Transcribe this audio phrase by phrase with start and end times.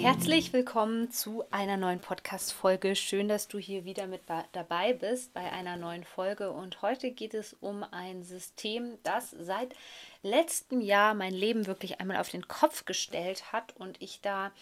[0.00, 2.96] Herzlich willkommen zu einer neuen Podcast-Folge.
[2.96, 6.52] Schön, dass du hier wieder mit dabei bist bei einer neuen Folge.
[6.52, 9.74] Und heute geht es um ein System, das seit
[10.22, 14.52] letztem Jahr mein Leben wirklich einmal auf den Kopf gestellt hat und ich da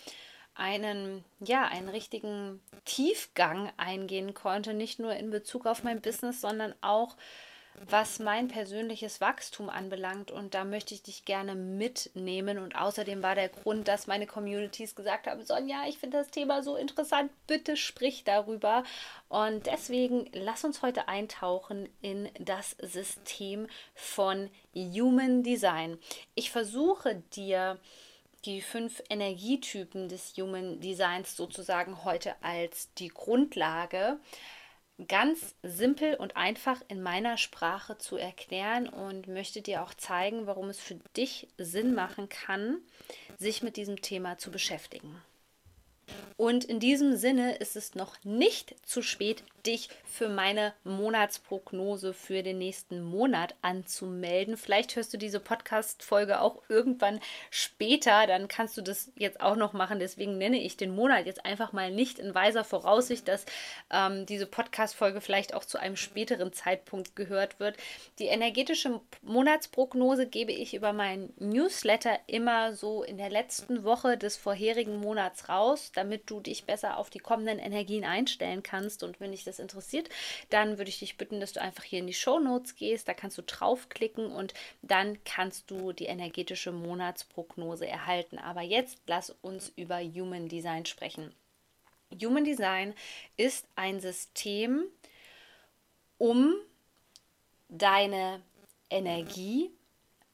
[0.56, 6.74] einen, ja, einen richtigen Tiefgang eingehen konnte, nicht nur in Bezug auf mein Business, sondern
[6.80, 7.16] auch
[7.88, 10.30] was mein persönliches Wachstum anbelangt.
[10.30, 12.59] Und da möchte ich dich gerne mitnehmen.
[12.59, 16.62] Und außerdem war der Grund, dass meine Communities gesagt haben, Sonja, ich finde das Thema
[16.62, 18.84] so interessant, bitte sprich darüber.
[19.28, 25.98] Und deswegen lass uns heute eintauchen in das System von Human Design.
[26.34, 27.78] Ich versuche dir
[28.45, 34.19] die fünf Energietypen des Human Designs sozusagen heute als die Grundlage
[35.06, 40.68] ganz simpel und einfach in meiner Sprache zu erklären und möchte dir auch zeigen, warum
[40.68, 42.78] es für dich Sinn machen kann,
[43.38, 45.22] sich mit diesem Thema zu beschäftigen.
[46.37, 52.42] Und in diesem Sinne ist es noch nicht zu spät, dich für meine Monatsprognose für
[52.42, 54.56] den nächsten Monat anzumelden.
[54.56, 57.20] Vielleicht hörst du diese Podcast-Folge auch irgendwann
[57.51, 59.98] später, dann kannst du das jetzt auch noch machen.
[59.98, 63.45] Deswegen nenne ich den Monat jetzt einfach mal nicht in weiser Voraussicht, dass
[63.91, 67.77] ähm, diese Podcast-Folge vielleicht auch zu einem späteren Zeitpunkt gehört wird.
[68.19, 74.36] Die energetische Monatsprognose gebe ich über meinen Newsletter immer so in der letzten Woche des
[74.36, 79.02] vorherigen Monats raus, damit du dich besser auf die kommenden Energien einstellen kannst.
[79.02, 80.08] Und wenn ich das interessiert,
[80.48, 83.08] dann würde ich dich bitten, dass du einfach hier in die Show Notes gehst.
[83.08, 88.39] Da kannst du draufklicken und dann kannst du die energetische Monatsprognose erhalten.
[88.39, 91.34] Aber jetzt lass uns über Human Design sprechen.
[92.23, 92.94] Human Design
[93.36, 94.84] ist ein System,
[96.17, 96.55] um
[97.68, 98.40] deine
[98.89, 99.70] Energie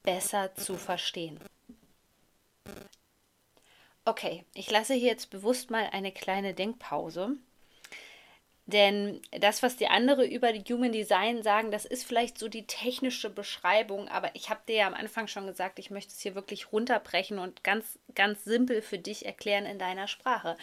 [0.03, 1.41] besser zu verstehen.
[4.05, 7.37] Okay, ich lasse hier jetzt bewusst mal eine kleine Denkpause.
[8.67, 12.67] Denn das, was die andere über die Human Design sagen, das ist vielleicht so die
[12.67, 16.35] technische Beschreibung, aber ich habe dir ja am Anfang schon gesagt, ich möchte es hier
[16.35, 20.57] wirklich runterbrechen und ganz, ganz simpel für dich erklären in deiner Sprache.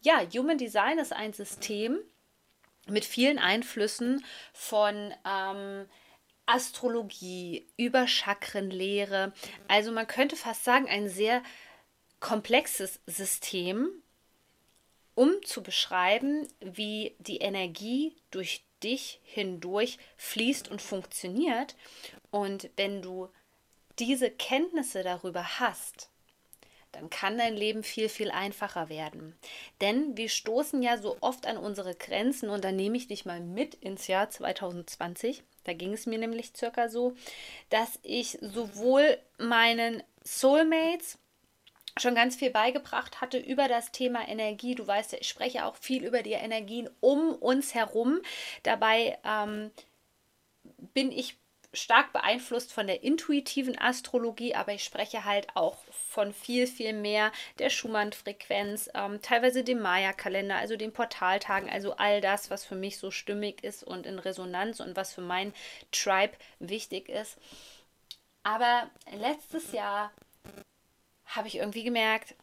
[0.00, 1.98] Ja, Human Design ist ein System
[2.86, 4.24] mit vielen Einflüssen
[4.54, 5.86] von ähm,
[6.46, 9.32] Astrologie über Chakrenlehre.
[9.68, 11.42] Also man könnte fast sagen, ein sehr
[12.24, 13.90] komplexes System,
[15.14, 21.76] um zu beschreiben, wie die Energie durch dich hindurch fließt und funktioniert.
[22.30, 23.28] Und wenn du
[23.98, 26.08] diese Kenntnisse darüber hast,
[26.92, 29.36] dann kann dein Leben viel, viel einfacher werden.
[29.82, 33.40] Denn wir stoßen ja so oft an unsere Grenzen und da nehme ich dich mal
[33.40, 35.42] mit ins Jahr 2020.
[35.64, 37.14] Da ging es mir nämlich circa so,
[37.68, 41.18] dass ich sowohl meinen Soulmates
[41.96, 44.74] schon ganz viel beigebracht hatte über das Thema Energie.
[44.74, 48.20] Du weißt ja, ich spreche auch viel über die Energien um uns herum.
[48.62, 49.70] Dabei ähm,
[50.92, 51.36] bin ich
[51.74, 57.32] stark beeinflusst von der intuitiven Astrologie, aber ich spreche halt auch von viel, viel mehr
[57.58, 62.98] der Schumann-Frequenz, ähm, teilweise dem Maya-Kalender, also den Portaltagen, also all das, was für mich
[62.98, 65.52] so stimmig ist und in Resonanz und was für mein
[65.90, 67.38] Tribe wichtig ist.
[68.44, 70.12] Aber letztes Jahr
[71.36, 72.34] habe ich irgendwie gemerkt,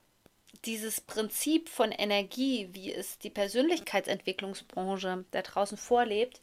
[0.66, 6.40] dieses Prinzip von Energie, wie es die Persönlichkeitsentwicklungsbranche da draußen vorlebt,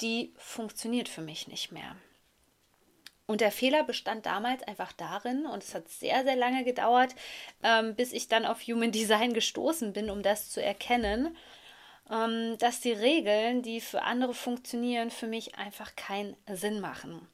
[0.00, 1.96] die funktioniert für mich nicht mehr.
[3.26, 7.14] Und der Fehler bestand damals einfach darin, und es hat sehr, sehr lange gedauert,
[7.62, 11.36] ähm, bis ich dann auf Human Design gestoßen bin, um das zu erkennen,
[12.08, 17.26] ähm, dass die Regeln, die für andere funktionieren, für mich einfach keinen Sinn machen.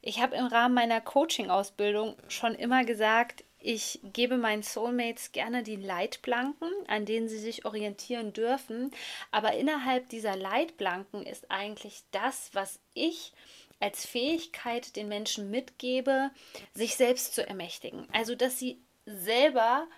[0.00, 5.74] Ich habe im Rahmen meiner Coaching-Ausbildung schon immer gesagt, ich gebe meinen Soulmates gerne die
[5.74, 8.92] Leitplanken, an denen sie sich orientieren dürfen.
[9.32, 13.32] Aber innerhalb dieser Leitplanken ist eigentlich das, was ich
[13.80, 16.30] als Fähigkeit den Menschen mitgebe,
[16.74, 18.06] sich selbst zu ermächtigen.
[18.12, 19.88] Also, dass sie selber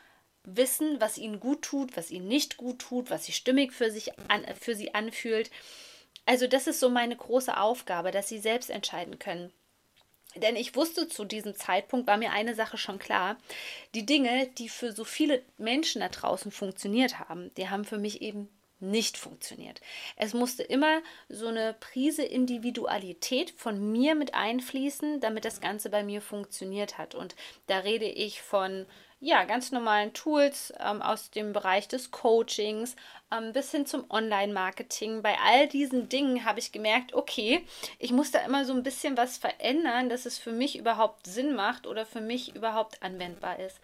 [0.45, 4.19] wissen, was ihnen gut tut, was ihnen nicht gut tut, was sich stimmig für, sich
[4.31, 5.51] an, für sie anfühlt.
[6.25, 9.53] Also, das ist so meine große Aufgabe, dass sie selbst entscheiden können
[10.37, 13.39] Denn ich wusste zu diesem Zeitpunkt, war mir eine Sache schon klar,
[13.95, 18.21] die Dinge, die für so viele Menschen da draußen funktioniert haben, die haben für mich
[18.23, 18.49] eben
[18.81, 19.81] nicht funktioniert.
[20.17, 26.05] Es musste immer so eine Prise Individualität von mir mit einfließen, damit das Ganze bei
[26.05, 27.15] mir funktioniert hat.
[27.15, 27.35] Und
[27.67, 28.87] da rede ich von
[29.21, 32.95] ja, ganz normalen Tools ähm, aus dem Bereich des Coachings
[33.33, 35.23] ähm, bis hin zum Online-Marketing.
[35.23, 37.67] Bei all diesen Dingen habe ich gemerkt, okay,
[37.99, 41.57] ich muss da immer so ein bisschen was verändern, dass es für mich überhaupt Sinn
[41.57, 43.81] macht oder für mich überhaupt anwendbar ist.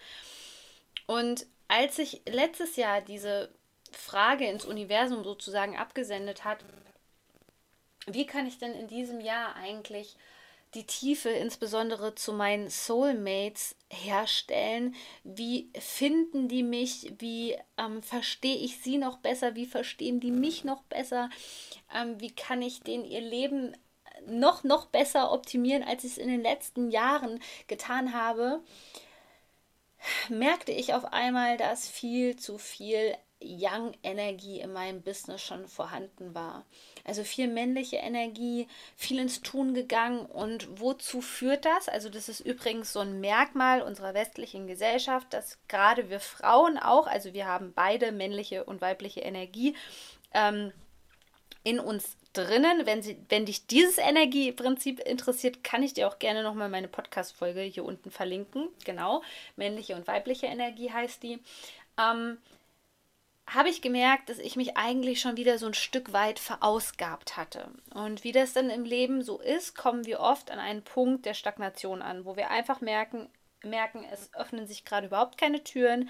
[1.06, 3.50] Und als ich letztes Jahr diese
[3.90, 6.64] Frage ins Universum sozusagen abgesendet hat,
[8.06, 10.16] wie kann ich denn in diesem Jahr eigentlich
[10.74, 14.94] die Tiefe insbesondere zu meinen Soulmates herstellen?
[15.22, 17.12] Wie finden die mich?
[17.18, 19.54] Wie ähm, verstehe ich sie noch besser?
[19.54, 21.30] Wie verstehen die mich noch besser?
[21.94, 23.76] Ähm, wie kann ich denen ihr Leben
[24.26, 28.62] noch, noch besser optimieren, als ich es in den letzten Jahren getan habe?
[30.28, 36.64] merkte ich auf einmal, dass viel zu viel Young-Energie in meinem Business schon vorhanden war.
[37.04, 40.26] Also viel männliche Energie, viel ins Tun gegangen.
[40.26, 41.88] Und wozu führt das?
[41.88, 47.06] Also das ist übrigens so ein Merkmal unserer westlichen Gesellschaft, dass gerade wir Frauen auch,
[47.06, 49.76] also wir haben beide männliche und weibliche Energie
[50.32, 50.72] ähm,
[51.62, 52.84] in uns drinnen.
[52.84, 57.62] Wenn, sie, wenn dich dieses Energieprinzip interessiert, kann ich dir auch gerne nochmal meine Podcast-Folge
[57.62, 58.68] hier unten verlinken.
[58.84, 59.22] Genau,
[59.56, 61.38] männliche und weibliche Energie heißt die.
[61.98, 62.38] Ähm,
[63.46, 67.70] habe ich gemerkt, dass ich mich eigentlich schon wieder so ein Stück weit verausgabt hatte.
[67.92, 71.34] Und wie das dann im Leben so ist, kommen wir oft an einen Punkt der
[71.34, 73.28] Stagnation an, wo wir einfach merken,
[73.62, 76.08] merken, es öffnen sich gerade überhaupt keine Türen,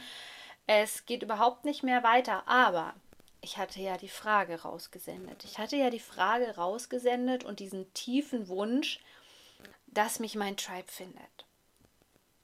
[0.66, 2.46] es geht überhaupt nicht mehr weiter.
[2.46, 2.94] Aber
[3.40, 5.44] ich hatte ja die Frage rausgesendet.
[5.44, 9.00] Ich hatte ja die Frage rausgesendet und diesen tiefen Wunsch,
[9.86, 11.44] dass mich mein Tribe findet.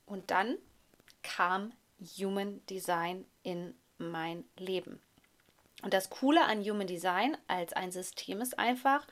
[0.04, 0.58] Und dann
[1.22, 1.72] kam
[2.18, 5.00] Human Design in mein Leben.
[5.82, 9.06] Und das Coole an Human Design als ein System ist einfach,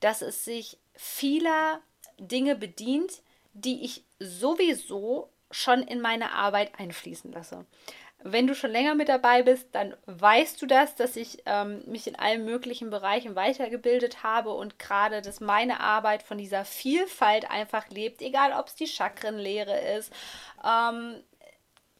[0.00, 1.80] dass es sich vieler
[2.18, 3.22] Dinge bedient,
[3.52, 7.66] die ich sowieso schon in meine Arbeit einfließen lasse.
[8.22, 12.06] Wenn du schon länger mit dabei bist, dann weißt du das, dass ich ähm, mich
[12.06, 17.88] in allen möglichen Bereichen weitergebildet habe und gerade, dass meine Arbeit von dieser Vielfalt einfach
[17.88, 20.12] lebt, egal ob es die Chakrenlehre ist,
[20.62, 21.22] ähm,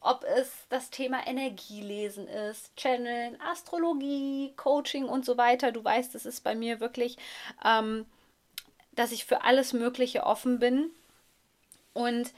[0.01, 5.71] ob es das Thema Energielesen ist, Channeln, Astrologie, Coaching und so weiter.
[5.71, 7.17] Du weißt, es ist bei mir wirklich,
[7.63, 8.05] ähm,
[8.93, 10.89] dass ich für alles Mögliche offen bin.
[11.93, 12.33] Und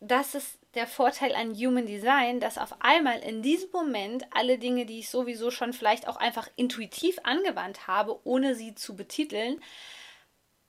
[0.00, 4.84] das ist der Vorteil an Human Design, dass auf einmal in diesem Moment alle Dinge,
[4.84, 9.60] die ich sowieso schon vielleicht auch einfach intuitiv angewandt habe, ohne sie zu betiteln,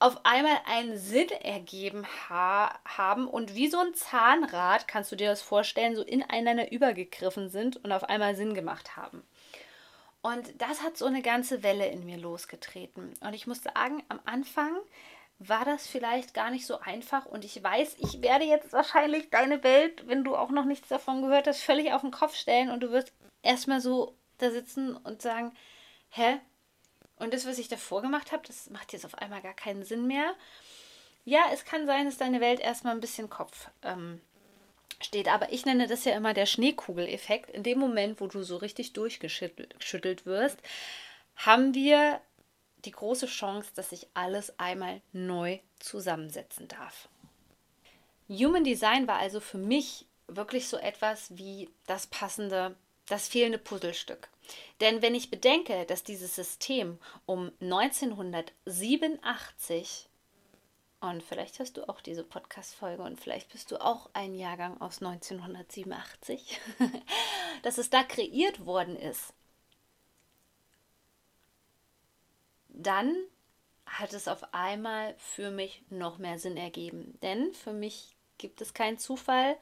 [0.03, 5.29] auf einmal einen Sinn ergeben ha haben und wie so ein Zahnrad, kannst du dir
[5.29, 9.23] das vorstellen, so ineinander übergegriffen sind und auf einmal Sinn gemacht haben.
[10.21, 13.13] Und das hat so eine ganze Welle in mir losgetreten.
[13.21, 14.75] Und ich muss sagen, am Anfang
[15.39, 17.25] war das vielleicht gar nicht so einfach.
[17.25, 21.21] Und ich weiß, ich werde jetzt wahrscheinlich deine Welt, wenn du auch noch nichts davon
[21.21, 25.21] gehört hast, völlig auf den Kopf stellen und du wirst erstmal so da sitzen und
[25.21, 25.53] sagen,
[26.09, 26.41] hä,
[27.23, 30.07] und das, was ich davor gemacht habe, das macht jetzt auf einmal gar keinen Sinn
[30.07, 30.35] mehr.
[31.23, 34.19] Ja, es kann sein, dass deine Welt erstmal ein bisschen Kopf ähm,
[35.01, 35.29] steht.
[35.29, 37.49] Aber ich nenne das ja immer der Schneekugeleffekt.
[37.49, 40.57] In dem Moment, wo du so richtig durchgeschüttelt wirst,
[41.37, 42.19] haben wir
[42.83, 47.07] die große Chance, dass sich alles einmal neu zusammensetzen darf.
[48.27, 52.75] Human Design war also für mich wirklich so etwas wie das passende,
[53.07, 54.27] das fehlende Puzzlestück.
[54.81, 60.09] Denn wenn ich bedenke, dass dieses System um 1987
[61.03, 65.01] und vielleicht hast du auch diese Podcast-Folge und vielleicht bist du auch ein Jahrgang aus
[65.01, 66.61] 1987,
[67.61, 69.33] dass es da kreiert worden ist,
[72.69, 73.13] dann
[73.85, 77.19] hat es auf einmal für mich noch mehr Sinn ergeben.
[77.21, 79.57] Denn für mich gibt es keinen Zufall.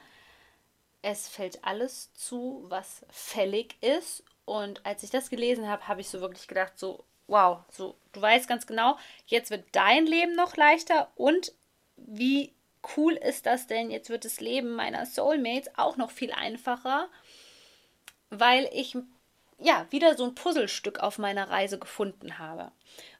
[1.01, 6.09] Es fällt alles zu, was fällig ist und als ich das gelesen habe, habe ich
[6.09, 10.57] so wirklich gedacht, so, wow, so, du weißt ganz genau, jetzt wird dein Leben noch
[10.57, 11.53] leichter und
[11.95, 12.51] wie
[12.97, 13.91] cool ist das denn?
[13.91, 17.07] Jetzt wird das Leben meiner Soulmates auch noch viel einfacher,
[18.29, 18.97] weil ich
[19.57, 22.73] ja wieder so ein Puzzlestück auf meiner Reise gefunden habe.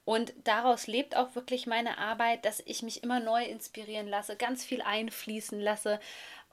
[0.04, 4.66] Und daraus lebt auch wirklich meine Arbeit, dass ich mich immer neu inspirieren lasse, ganz
[4.66, 6.02] viel einfließen lasse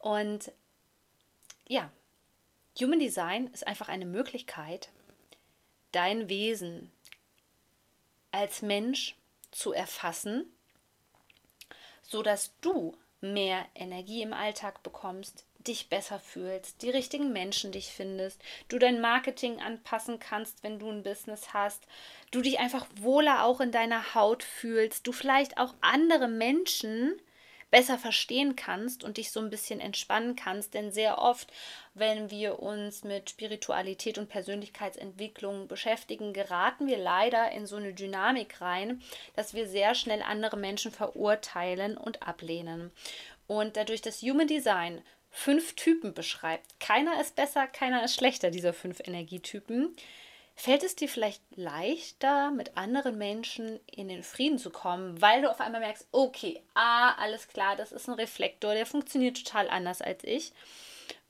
[0.01, 0.53] und
[1.67, 1.91] ja,
[2.81, 4.91] Human Design ist einfach eine Möglichkeit,
[5.93, 6.93] dein Wesen
[8.31, 9.17] als Mensch
[9.51, 10.45] zu erfassen,
[12.03, 18.41] sodass du mehr Energie im Alltag bekommst, dich besser fühlst, die richtigen Menschen dich findest,
[18.69, 21.85] du dein Marketing anpassen kannst, wenn du ein Business hast,
[22.31, 27.21] du dich einfach wohler auch in deiner Haut fühlst, du vielleicht auch andere Menschen
[27.71, 30.75] besser verstehen kannst und dich so ein bisschen entspannen kannst.
[30.75, 31.53] Denn sehr oft,
[31.95, 38.61] wenn wir uns mit Spiritualität und Persönlichkeitsentwicklung beschäftigen, geraten wir leider in so eine Dynamik
[38.61, 39.03] rein,
[39.37, 42.91] dass wir sehr schnell andere Menschen verurteilen und ablehnen.
[43.47, 46.81] Und dadurch das Human Design fünf Typen beschreibt.
[46.81, 49.95] Keiner ist besser, keiner ist schlechter, dieser fünf Energietypen.
[50.61, 55.49] Fällt es dir vielleicht leichter, mit anderen Menschen in den Frieden zu kommen, weil du
[55.49, 60.03] auf einmal merkst, okay, ah, alles klar, das ist ein Reflektor, der funktioniert total anders
[60.03, 60.53] als ich.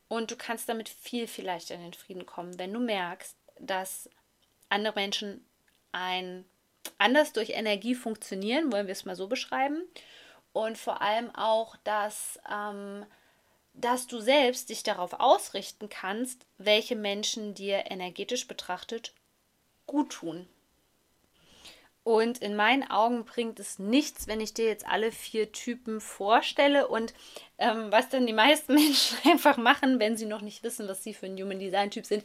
[0.08, 4.08] Und du kannst damit viel, viel leichter in den Frieden kommen, wenn du merkst, dass
[4.70, 5.46] andere Menschen
[5.92, 6.46] ein
[6.96, 9.82] anders durch Energie funktionieren, wollen wir es mal so beschreiben.
[10.54, 13.04] Und vor allem auch, dass ähm,
[13.78, 19.12] dass du selbst dich darauf ausrichten kannst, welche Menschen dir energetisch betrachtet
[19.88, 20.46] gut tun.
[22.04, 26.86] Und in meinen Augen bringt es nichts, wenn ich dir jetzt alle vier Typen vorstelle
[26.86, 27.12] und
[27.58, 31.14] ähm, was dann die meisten Menschen einfach machen, wenn sie noch nicht wissen, was sie
[31.14, 32.24] für ein Human Design Typ sind,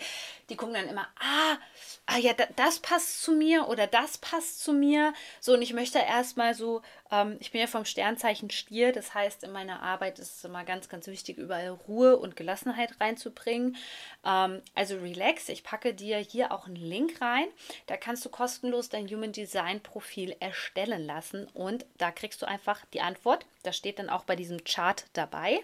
[0.49, 1.57] die gucken dann immer, ah,
[2.05, 5.13] ah ja, das passt zu mir oder das passt zu mir.
[5.39, 9.43] So, und ich möchte erstmal so, ähm, ich bin ja vom Sternzeichen Stier, das heißt,
[9.43, 13.77] in meiner Arbeit ist es immer ganz, ganz wichtig, überall Ruhe und Gelassenheit reinzubringen.
[14.25, 17.47] Ähm, also relax, ich packe dir hier auch einen Link rein.
[17.87, 22.81] Da kannst du kostenlos dein Human Design Profil erstellen lassen und da kriegst du einfach
[22.93, 23.45] die Antwort.
[23.63, 25.59] Das steht dann auch bei diesem Chart dabei.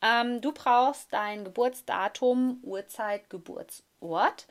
[0.00, 4.46] Ähm, du brauchst dein Geburtsdatum, Uhrzeit, Geburtsort.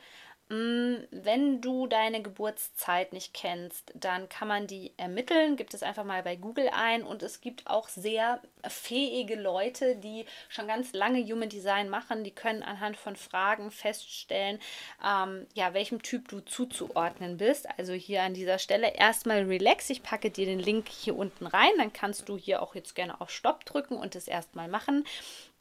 [0.50, 5.56] Mm, wenn du deine Geburtszeit nicht kennst, dann kann man die ermitteln.
[5.56, 7.02] Gibt es einfach mal bei Google ein.
[7.02, 12.24] Und es gibt auch sehr fähige Leute, die schon ganz lange Human Design machen.
[12.24, 14.58] Die können anhand von Fragen feststellen,
[15.04, 17.68] ähm, ja, welchem Typ du zuzuordnen bist.
[17.78, 19.90] Also hier an dieser Stelle erstmal relax.
[19.90, 21.72] Ich packe dir den Link hier unten rein.
[21.76, 25.04] Dann kannst du hier auch jetzt gerne auf Stopp drücken und es erstmal machen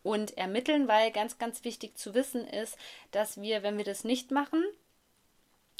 [0.07, 2.77] und ermitteln, weil ganz, ganz wichtig zu wissen ist,
[3.11, 4.63] dass wir, wenn wir das nicht machen,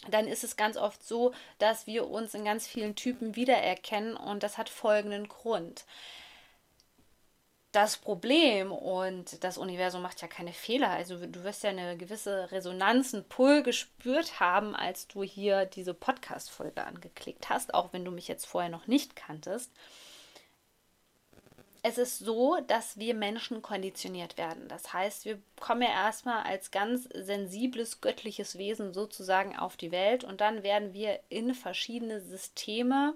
[0.10, 4.44] dann ist es ganz oft so, dass wir uns in ganz vielen Typen wiedererkennen und
[4.44, 5.86] das hat folgenden Grund.
[7.72, 10.90] Das Problem und das Universum macht ja keine Fehler.
[10.90, 15.94] Also du wirst ja eine gewisse Resonanz, einen Pull gespürt haben, als du hier diese
[15.94, 19.72] Podcast-Folge angeklickt hast, auch wenn du mich jetzt vorher noch nicht kanntest
[21.88, 24.68] es ist so, dass wir Menschen konditioniert werden.
[24.68, 30.26] Das heißt, wir kommen ja erstmal als ganz sensibles, göttliches Wesen sozusagen auf die Welt
[30.26, 33.14] und dann werden wir in verschiedene Systeme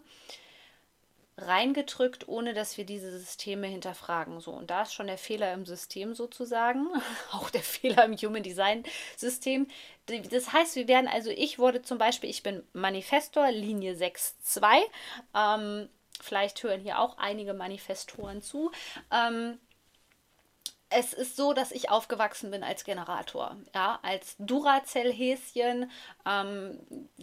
[1.38, 4.40] reingedrückt, ohne dass wir diese Systeme hinterfragen.
[4.40, 6.88] So, und da ist schon der Fehler im System sozusagen,
[7.32, 8.84] auch der Fehler im Human Design
[9.18, 9.68] System.
[10.30, 14.82] Das heißt, wir werden, also ich wurde zum Beispiel, ich bin Manifestor, Linie 6.2.
[15.36, 15.90] Ähm,
[16.24, 18.72] Vielleicht hören hier auch einige Manifestoren zu.
[19.12, 19.60] Ähm,
[20.92, 25.90] es ist so, dass ich aufgewachsen bin als Generator, ja, als Duracell-Häschen,
[26.28, 26.80] ähm,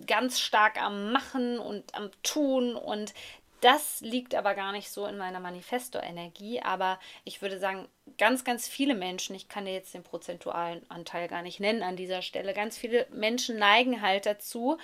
[0.07, 3.13] ganz stark am Machen und am Tun und
[3.61, 8.69] das liegt aber gar nicht so in meiner Manifesto-Energie, aber ich würde sagen, ganz, ganz
[8.69, 12.55] viele Menschen, ich kann dir jetzt den prozentualen Anteil gar nicht nennen an dieser Stelle,
[12.55, 14.79] ganz viele Menschen neigen halt dazu,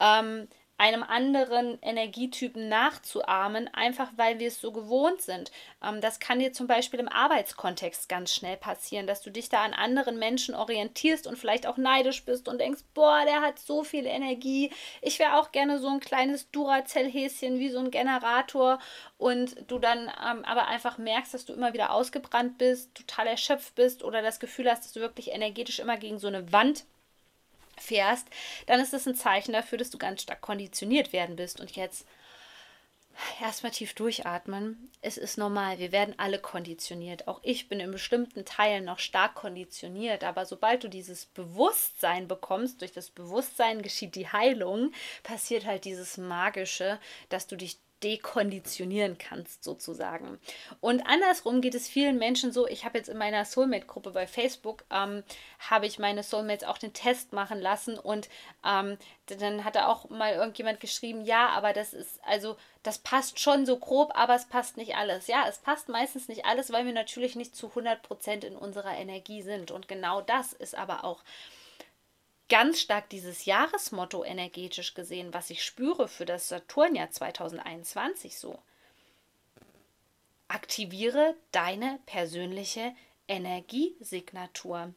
[0.00, 5.52] ähm, einem anderen Energietypen nachzuahmen, einfach weil wir es so gewohnt sind.
[5.82, 9.62] Ähm, das kann dir zum Beispiel im Arbeitskontext ganz schnell passieren, dass du dich da
[9.62, 13.84] an anderen Menschen orientierst und vielleicht auch neidisch bist und denkst, boah, der hat so
[13.84, 14.72] viel Energie.
[15.00, 18.80] Ich wäre auch gerne so ein kleines Duracell-Häschen wie so ein Generator
[19.16, 23.76] und du dann ähm, aber einfach merkst, dass du immer wieder ausgebrannt bist, total erschöpft
[23.76, 26.84] bist oder das Gefühl hast, dass du wirklich energetisch immer gegen so eine Wand
[27.78, 28.26] fährst,
[28.66, 31.60] dann ist es ein Zeichen dafür, dass du ganz stark konditioniert werden bist.
[31.60, 32.06] Und jetzt
[33.40, 34.90] erstmal tief durchatmen.
[35.00, 37.28] Es ist normal, wir werden alle konditioniert.
[37.28, 40.24] Auch ich bin in bestimmten Teilen noch stark konditioniert.
[40.24, 46.16] Aber sobald du dieses Bewusstsein bekommst, durch das Bewusstsein geschieht die Heilung, passiert halt dieses
[46.16, 50.38] Magische, dass du dich dekonditionieren kannst, sozusagen.
[50.80, 54.84] Und andersrum geht es vielen Menschen so, ich habe jetzt in meiner Soulmate-Gruppe bei Facebook,
[54.90, 55.24] ähm,
[55.70, 58.28] habe ich meine Soulmates auch den Test machen lassen und
[58.64, 63.40] ähm, dann hat da auch mal irgendjemand geschrieben, ja, aber das ist, also das passt
[63.40, 65.26] schon so grob, aber es passt nicht alles.
[65.26, 69.40] Ja, es passt meistens nicht alles, weil wir natürlich nicht zu 100% in unserer Energie
[69.40, 69.70] sind.
[69.70, 71.22] Und genau das ist aber auch
[72.48, 78.58] ganz stark dieses Jahresmotto energetisch gesehen, was ich spüre für das Saturnjahr 2021 so.
[80.48, 82.94] aktiviere deine persönliche
[83.28, 84.92] Energiesignatur.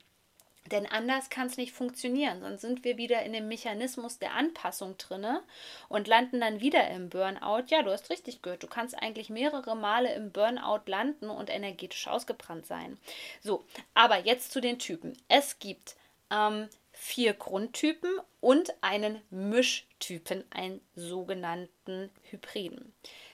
[0.72, 2.42] Denn anders kann es nicht funktionieren.
[2.42, 5.42] Sonst sind wir wieder in dem Mechanismus der Anpassung drinne
[5.88, 7.68] und landen dann wieder im Burnout.
[7.68, 8.64] Ja, du hast richtig gehört.
[8.64, 12.98] Du kannst eigentlich mehrere Male im Burnout landen und energetisch ausgebrannt sein.
[13.42, 13.64] So,
[13.94, 15.18] aber jetzt zu den Typen.
[15.30, 15.96] Es gibt
[16.32, 16.68] ähm,
[17.00, 18.10] vier Grundtypen
[18.42, 22.94] und einen Mischtypen, einen sogenannten Hybriden.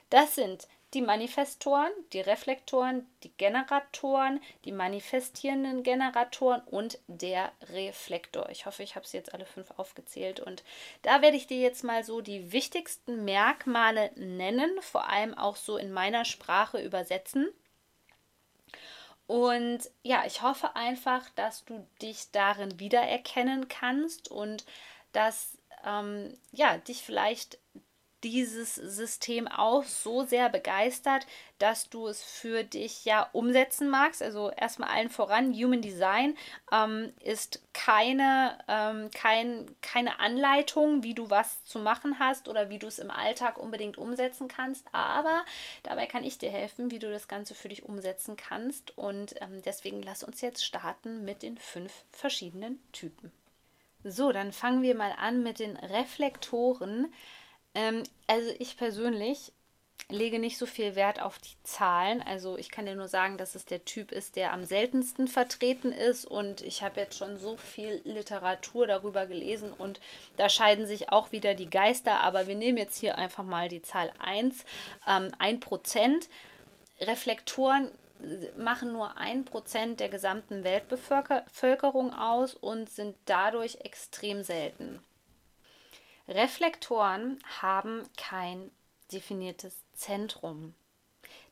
[0.09, 8.49] Das sind die Manifestoren, die Reflektoren, die Generatoren, die manifestierenden Generatoren und der Reflektor.
[8.49, 10.63] Ich hoffe, ich habe sie jetzt alle fünf aufgezählt und
[11.01, 15.77] da werde ich dir jetzt mal so die wichtigsten Merkmale nennen, vor allem auch so
[15.77, 17.47] in meiner Sprache übersetzen.
[19.27, 24.65] Und ja, ich hoffe einfach, dass du dich darin wiedererkennen kannst und
[25.13, 27.59] dass ähm, ja, dich vielleicht
[28.23, 31.27] dieses System auch so sehr begeistert,
[31.59, 34.21] dass du es für dich ja umsetzen magst.
[34.21, 36.35] Also erstmal allen voran, Human Design
[36.71, 42.79] ähm, ist keine, ähm, kein, keine Anleitung, wie du was zu machen hast oder wie
[42.79, 44.85] du es im Alltag unbedingt umsetzen kannst.
[44.91, 45.43] Aber
[45.83, 48.97] dabei kann ich dir helfen, wie du das Ganze für dich umsetzen kannst.
[48.97, 53.31] Und ähm, deswegen lass uns jetzt starten mit den fünf verschiedenen Typen.
[54.03, 57.13] So, dann fangen wir mal an mit den Reflektoren.
[57.75, 59.51] Ähm, also ich persönlich
[60.09, 62.21] lege nicht so viel Wert auf die Zahlen.
[62.21, 65.91] Also ich kann dir nur sagen, dass es der Typ ist, der am seltensten vertreten
[65.91, 66.25] ist.
[66.25, 69.99] Und ich habe jetzt schon so viel Literatur darüber gelesen und
[70.37, 72.21] da scheiden sich auch wieder die Geister.
[72.21, 74.65] Aber wir nehmen jetzt hier einfach mal die Zahl 1,
[75.07, 76.27] ähm, 1%.
[76.99, 77.89] Reflektoren
[78.57, 84.99] machen nur 1% der gesamten Weltbevölkerung aus und sind dadurch extrem selten.
[86.33, 88.71] Reflektoren haben kein
[89.11, 90.73] definiertes Zentrum.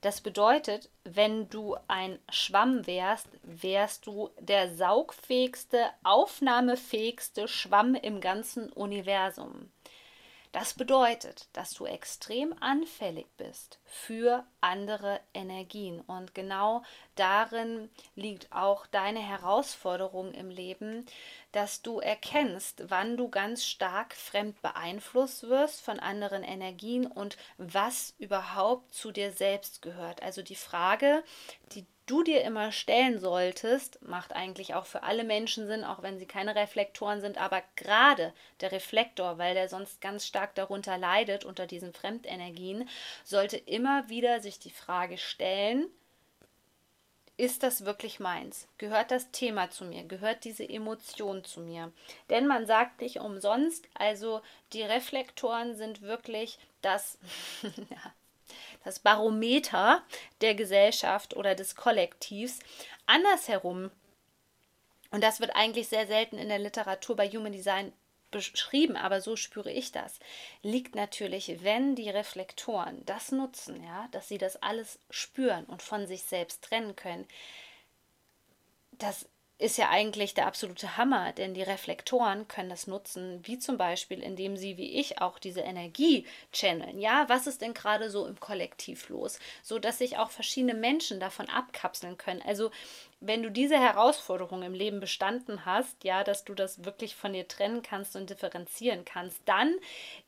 [0.01, 8.71] Das bedeutet, wenn du ein Schwamm wärst, wärst du der saugfähigste, aufnahmefähigste Schwamm im ganzen
[8.71, 9.71] Universum.
[10.51, 16.01] Das bedeutet, dass du extrem anfällig bist für andere Energien.
[16.01, 16.83] Und genau
[17.16, 21.05] darin liegt auch deine Herausforderung im Leben,
[21.53, 28.14] dass du erkennst, wann du ganz stark fremd beeinflusst wirst von anderen Energien und was
[28.18, 30.22] überhaupt zu dir selbst gehört.
[30.22, 31.24] Also die Frage,
[31.72, 36.19] die du dir immer stellen solltest, macht eigentlich auch für alle Menschen Sinn, auch wenn
[36.19, 41.45] sie keine Reflektoren sind, aber gerade der Reflektor, weil der sonst ganz stark darunter leidet,
[41.45, 42.89] unter diesen Fremdenergien,
[43.24, 45.87] sollte immer wieder sich die Frage stellen,
[47.37, 48.67] ist das wirklich meins?
[48.77, 50.03] Gehört das Thema zu mir?
[50.03, 51.91] Gehört diese Emotion zu mir?
[52.29, 54.41] Denn man sagt nicht umsonst, also
[54.74, 57.17] die Reflektoren sind wirklich das,
[57.63, 58.13] ja,
[58.83, 60.03] das Barometer
[60.41, 62.59] der Gesellschaft oder des Kollektivs.
[63.05, 63.91] Andersherum,
[65.11, 67.94] und das wird eigentlich sehr selten in der Literatur bei Human Design
[68.31, 70.20] beschrieben, aber so spüre ich das,
[70.63, 76.07] liegt natürlich, wenn die Reflektoren das nutzen, ja, dass sie das alles spüren und von
[76.07, 77.27] sich selbst trennen können.
[78.94, 79.27] Das
[79.61, 84.19] ist ja eigentlich der absolute Hammer, denn die Reflektoren können das nutzen, wie zum Beispiel,
[84.21, 87.00] indem sie wie ich auch diese Energie channeln.
[87.00, 91.19] Ja, was ist denn gerade so im Kollektiv los, so dass sich auch verschiedene Menschen
[91.19, 92.41] davon abkapseln können.
[92.41, 92.71] Also
[93.22, 97.48] wenn du diese Herausforderung im Leben bestanden hast, ja, dass du das wirklich von dir
[97.48, 99.75] trennen kannst und differenzieren kannst, dann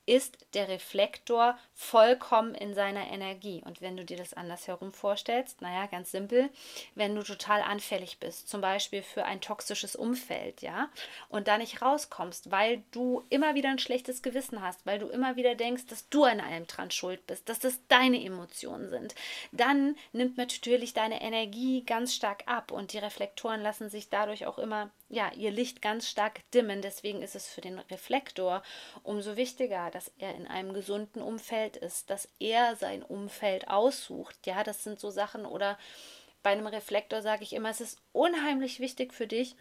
[0.05, 3.61] ist der Reflektor vollkommen in seiner Energie.
[3.65, 6.49] Und wenn du dir das andersherum vorstellst, naja, ganz simpel,
[6.95, 10.89] wenn du total anfällig bist, zum Beispiel für ein toxisches Umfeld, ja,
[11.29, 15.37] und da nicht rauskommst, weil du immer wieder ein schlechtes Gewissen hast, weil du immer
[15.37, 19.15] wieder denkst, dass du an allem dran schuld bist, dass das deine Emotionen sind,
[19.53, 24.59] dann nimmt natürlich deine Energie ganz stark ab und die Reflektoren lassen sich dadurch auch
[24.59, 26.81] immer ja, ihr Licht ganz stark dimmen.
[26.81, 28.61] Deswegen ist es für den Reflektor
[29.03, 34.35] umso wichtiger, dass er in einem gesunden Umfeld ist, dass er sein Umfeld aussucht.
[34.45, 35.79] Ja, das sind so Sachen oder
[36.43, 39.55] bei einem Reflektor sage ich immer, es ist unheimlich wichtig für dich,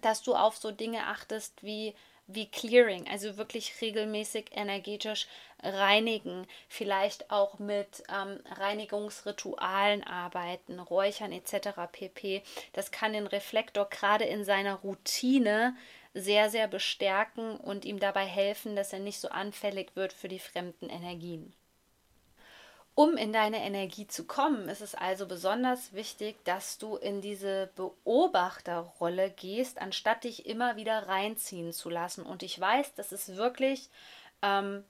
[0.00, 1.94] dass du auf so Dinge achtest wie
[2.26, 5.26] wie Clearing, also wirklich regelmäßig energetisch
[5.62, 11.68] reinigen, vielleicht auch mit ähm, Reinigungsritualen arbeiten, Räuchern etc.
[11.90, 12.42] pp.
[12.72, 15.76] Das kann den Reflektor gerade in seiner Routine
[16.14, 20.38] sehr, sehr bestärken und ihm dabei helfen, dass er nicht so anfällig wird für die
[20.38, 21.54] fremden Energien.
[22.98, 27.68] Um in deine Energie zu kommen, ist es also besonders wichtig, dass du in diese
[27.76, 32.24] Beobachterrolle gehst, anstatt dich immer wieder reinziehen zu lassen.
[32.24, 33.90] Und ich weiß, das ist wirklich
[34.40, 34.82] ähm,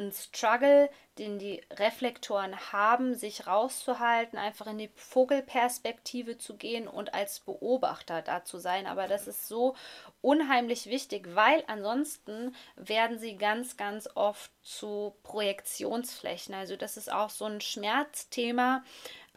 [0.00, 7.14] ein Struggle, den die Reflektoren haben, sich rauszuhalten, einfach in die Vogelperspektive zu gehen und
[7.14, 8.86] als Beobachter da zu sein.
[8.86, 9.76] Aber das ist so
[10.22, 16.54] unheimlich wichtig, weil ansonsten werden sie ganz, ganz oft zu Projektionsflächen.
[16.54, 18.82] Also das ist auch so ein Schmerzthema,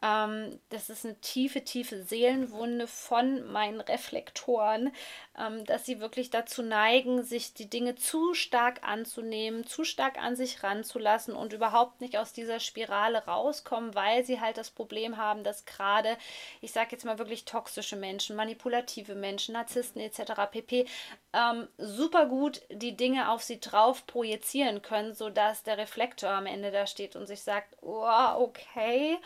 [0.03, 4.91] ähm, das ist eine tiefe, tiefe Seelenwunde von meinen Reflektoren,
[5.39, 10.35] ähm, dass sie wirklich dazu neigen, sich die Dinge zu stark anzunehmen, zu stark an
[10.35, 15.45] sich ranzulassen und überhaupt nicht aus dieser Spirale rauskommen, weil sie halt das Problem haben,
[15.45, 16.17] dass gerade,
[16.59, 20.33] ich sage jetzt mal wirklich toxische Menschen, manipulative Menschen, Narzissten etc.
[20.51, 20.85] pp.
[21.31, 26.71] Ähm, super gut die Dinge auf sie drauf projizieren können, sodass der Reflektor am Ende
[26.71, 28.05] da steht und sich sagt, oh,
[28.37, 29.17] okay,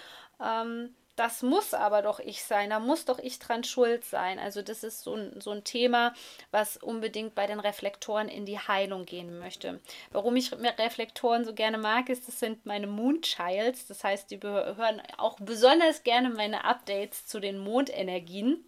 [0.43, 4.37] ähm, das muss aber doch ich sein, da muss doch ich dran schuld sein.
[4.37, 6.13] Also das ist so ein, so ein Thema,
[6.51, 9.79] was unbedingt bei den Reflektoren in die Heilung gehen möchte.
[10.11, 13.87] Warum ich Reflektoren so gerne mag, ist, das sind meine Moonchilds.
[13.87, 18.63] Das heißt, die hören auch besonders gerne meine Updates zu den Mondenergien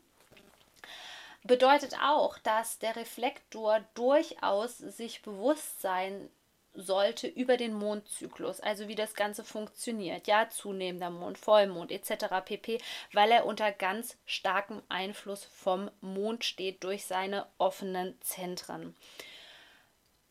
[1.44, 6.30] bedeutet auch, dass der Reflektor durchaus sich bewusst sein
[6.74, 12.26] sollte über den Mondzyklus, also wie das Ganze funktioniert, ja, zunehmender Mond, Vollmond etc.
[12.46, 12.80] pp,
[13.14, 18.96] weil er unter ganz starkem Einfluss vom Mond steht durch seine offenen Zentren.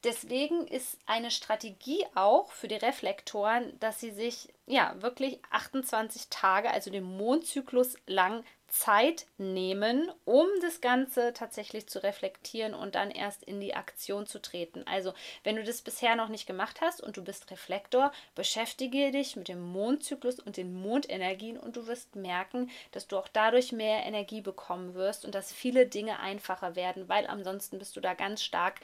[0.05, 6.71] Deswegen ist eine Strategie auch für die Reflektoren, dass sie sich ja wirklich 28 Tage,
[6.71, 13.43] also den Mondzyklus lang Zeit nehmen, um das Ganze tatsächlich zu reflektieren und dann erst
[13.43, 14.85] in die Aktion zu treten.
[14.87, 19.37] Also, wenn du das bisher noch nicht gemacht hast und du bist Reflektor, beschäftige dich
[19.37, 24.05] mit dem Mondzyklus und den Mondenergien und du wirst merken, dass du auch dadurch mehr
[24.05, 28.43] Energie bekommen wirst und dass viele Dinge einfacher werden, weil ansonsten bist du da ganz
[28.43, 28.81] stark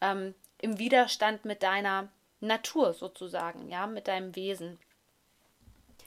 [0.00, 2.08] ähm, im Widerstand mit deiner
[2.40, 4.78] Natur sozusagen, ja, mit deinem Wesen.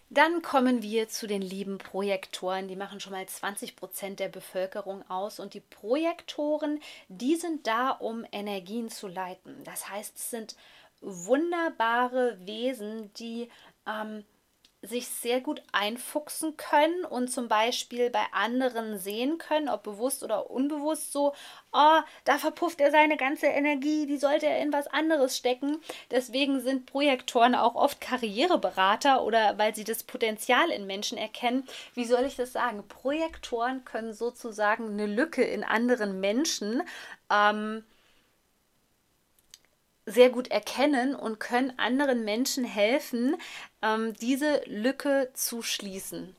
[0.10, 2.68] Dann kommen wir zu den lieben Projektoren.
[2.68, 5.40] Die machen schon mal 20 Prozent der Bevölkerung aus.
[5.40, 9.64] Und die Projektoren, die sind da, um Energien zu leiten.
[9.66, 10.56] Das heißt, es sind
[11.02, 13.50] wunderbare Wesen, die
[13.86, 14.24] ähm,
[14.84, 20.52] sich sehr gut einfuchsen können und zum Beispiel bei anderen sehen können, ob bewusst oder
[20.52, 21.34] unbewusst so,
[21.74, 25.82] oh, da verpufft er seine ganze Energie, die sollte er in was anderes stecken.
[26.12, 31.68] Deswegen sind Projektoren auch oft Karriereberater oder weil sie das Potenzial in Menschen erkennen.
[31.96, 32.88] Wie soll ich das sagen?
[32.88, 36.84] Projektoren können sozusagen eine Lücke in anderen Menschen
[37.32, 37.84] ähm,
[40.08, 43.36] sehr gut erkennen und können anderen Menschen helfen,
[43.84, 46.36] ähm, diese Lücke zu schließen.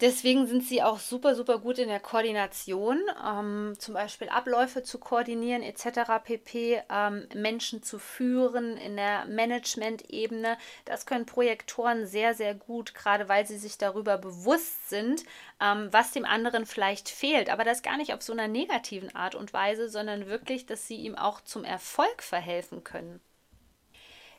[0.00, 4.98] Deswegen sind sie auch super, super gut in der Koordination, ähm, zum Beispiel Abläufe zu
[4.98, 6.22] koordinieren etc.
[6.22, 10.56] pp, ähm, Menschen zu führen in der Management-Ebene.
[10.84, 15.24] Das können Projektoren sehr, sehr gut, gerade weil sie sich darüber bewusst sind,
[15.60, 17.50] ähm, was dem anderen vielleicht fehlt.
[17.50, 20.96] Aber das gar nicht auf so einer negativen Art und Weise, sondern wirklich, dass sie
[20.96, 23.20] ihm auch zum Erfolg verhelfen können.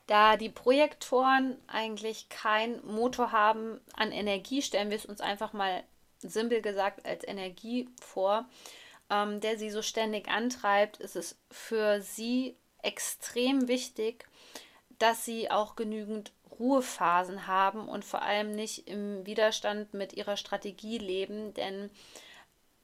[0.10, 5.84] Da die Projektoren eigentlich keinen Motor haben an Energie, stellen wir es uns einfach mal
[6.18, 8.50] simpel gesagt als Energie vor,
[9.12, 14.26] ähm, der sie so ständig antreibt, ist es für sie extrem wichtig,
[14.98, 20.98] dass sie auch genügend Ruhephasen haben und vor allem nicht im Widerstand mit ihrer Strategie
[20.98, 21.54] leben.
[21.54, 21.92] Denn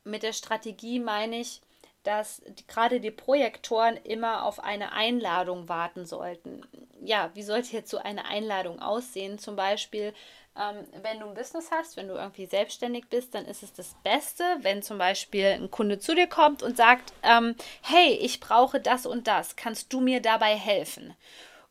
[0.04, 1.62] mit der Strategie meine ich,
[2.06, 6.62] dass gerade die Projektoren immer auf eine Einladung warten sollten.
[7.02, 9.40] Ja, wie sollte jetzt so eine Einladung aussehen?
[9.40, 10.14] Zum Beispiel,
[10.58, 13.96] ähm, wenn du ein Business hast, wenn du irgendwie selbstständig bist, dann ist es das
[14.04, 18.80] Beste, wenn zum Beispiel ein Kunde zu dir kommt und sagt, ähm, hey, ich brauche
[18.80, 21.16] das und das, kannst du mir dabei helfen?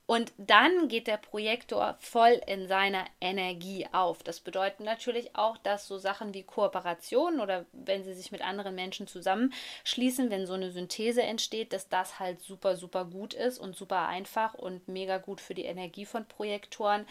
[0.07, 4.23] Und dann geht der Projektor voll in seiner Energie auf.
[4.23, 8.75] Das bedeutet natürlich auch, dass so Sachen wie Kooperation oder wenn sie sich mit anderen
[8.75, 13.77] Menschen zusammenschließen, wenn so eine Synthese entsteht, dass das halt super, super gut ist und
[13.77, 17.07] super einfach und mega gut für die Energie von Projektoren.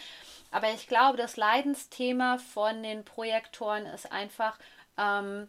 [0.51, 4.59] Aber ich glaube, das Leidensthema von den Projektoren ist einfach,
[4.99, 5.47] ähm,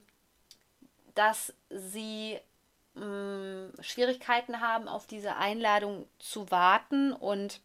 [1.14, 2.38] dass sie
[2.94, 7.60] mh, Schwierigkeiten haben, auf diese Einladung zu warten und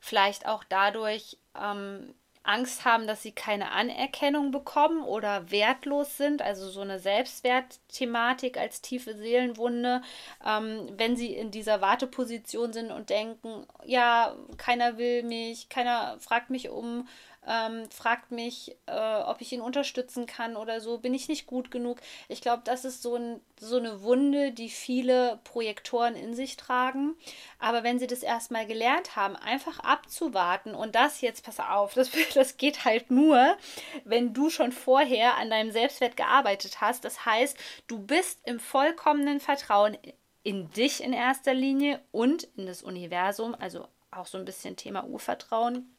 [0.00, 6.68] vielleicht auch dadurch ähm, Angst haben, dass sie keine Anerkennung bekommen oder wertlos sind, also
[6.70, 10.02] so eine Selbstwertthematik als tiefe Seelenwunde,
[10.44, 16.50] ähm, wenn sie in dieser Warteposition sind und denken, ja, keiner will mich, keiner fragt
[16.50, 17.06] mich um
[17.46, 21.70] ähm, fragt mich, äh, ob ich ihn unterstützen kann oder so, bin ich nicht gut
[21.70, 21.98] genug.
[22.28, 27.16] Ich glaube, das ist so, ein, so eine Wunde, die viele Projektoren in sich tragen.
[27.58, 32.10] Aber wenn sie das erstmal gelernt haben, einfach abzuwarten und das jetzt, pass auf, das,
[32.34, 33.56] das geht halt nur,
[34.04, 37.04] wenn du schon vorher an deinem Selbstwert gearbeitet hast.
[37.04, 37.56] Das heißt,
[37.88, 39.96] du bist im vollkommenen Vertrauen
[40.44, 45.04] in dich in erster Linie und in das Universum, also auch so ein bisschen Thema
[45.04, 45.96] Urvertrauen,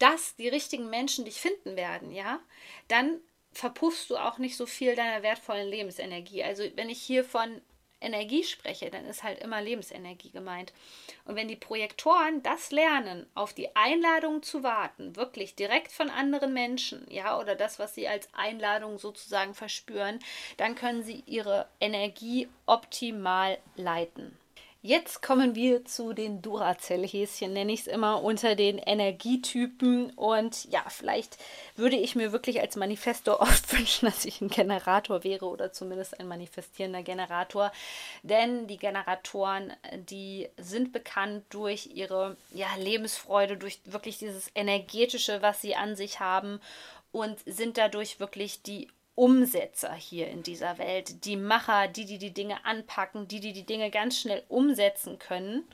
[0.00, 2.40] dass die richtigen Menschen dich finden werden, ja,
[2.88, 3.20] dann
[3.52, 6.42] verpuffst du auch nicht so viel deiner wertvollen Lebensenergie.
[6.42, 7.60] Also wenn ich hier von
[8.00, 10.72] Energie spreche, dann ist halt immer Lebensenergie gemeint.
[11.26, 16.54] Und wenn die Projektoren das lernen, auf die Einladung zu warten, wirklich direkt von anderen
[16.54, 20.18] Menschen, ja, oder das, was sie als Einladung sozusagen verspüren,
[20.56, 24.39] dann können sie ihre Energie optimal leiten.
[24.82, 30.10] Jetzt kommen wir zu den Duracell-Häschen, nenne ich es immer, unter den Energietypen.
[30.12, 31.36] Und ja, vielleicht
[31.76, 36.18] würde ich mir wirklich als Manifestor oft wünschen, dass ich ein Generator wäre oder zumindest
[36.18, 37.72] ein manifestierender Generator.
[38.22, 39.74] Denn die Generatoren,
[40.08, 46.20] die sind bekannt durch ihre ja, Lebensfreude, durch wirklich dieses Energetische, was sie an sich
[46.20, 46.58] haben
[47.12, 52.32] und sind dadurch wirklich die Umsetzer hier in dieser Welt, die Macher, die, die die
[52.32, 55.64] Dinge anpacken, die, die die Dinge ganz schnell umsetzen können.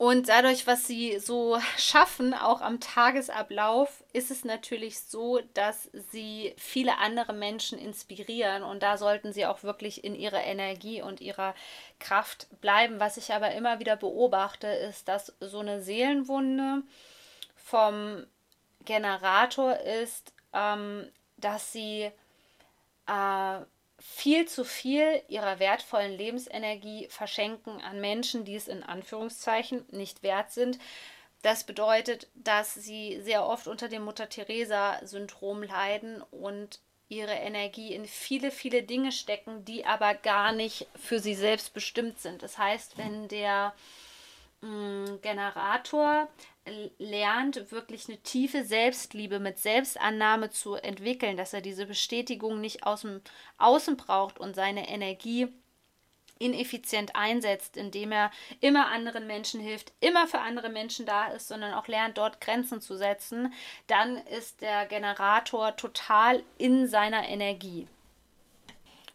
[0.00, 6.54] Und dadurch, was sie so schaffen, auch am Tagesablauf, ist es natürlich so, dass sie
[6.56, 8.62] viele andere Menschen inspirieren.
[8.62, 11.54] Und da sollten sie auch wirklich in ihrer Energie und ihrer
[11.98, 12.98] Kraft bleiben.
[12.98, 16.82] Was ich aber immer wieder beobachte, ist, dass so eine Seelenwunde
[17.56, 18.24] vom
[18.86, 22.10] Generator ist, ähm, dass sie
[23.10, 23.64] äh,
[23.98, 30.52] viel zu viel ihrer wertvollen Lebensenergie verschenken an Menschen, die es in Anführungszeichen nicht wert
[30.52, 30.78] sind.
[31.42, 38.50] Das bedeutet, dass sie sehr oft unter dem Mutter-Theresa-Syndrom leiden und ihre Energie in viele,
[38.50, 42.42] viele Dinge stecken, die aber gar nicht für sie selbst bestimmt sind.
[42.42, 43.74] Das heißt, wenn der
[44.62, 46.28] Generator
[46.98, 53.00] lernt, wirklich eine tiefe Selbstliebe mit Selbstannahme zu entwickeln, dass er diese Bestätigung nicht aus
[53.00, 53.22] dem
[53.56, 55.48] Außen braucht und seine Energie
[56.38, 61.74] ineffizient einsetzt, indem er immer anderen Menschen hilft, immer für andere Menschen da ist, sondern
[61.74, 63.52] auch lernt, dort Grenzen zu setzen,
[63.86, 67.86] dann ist der Generator total in seiner Energie.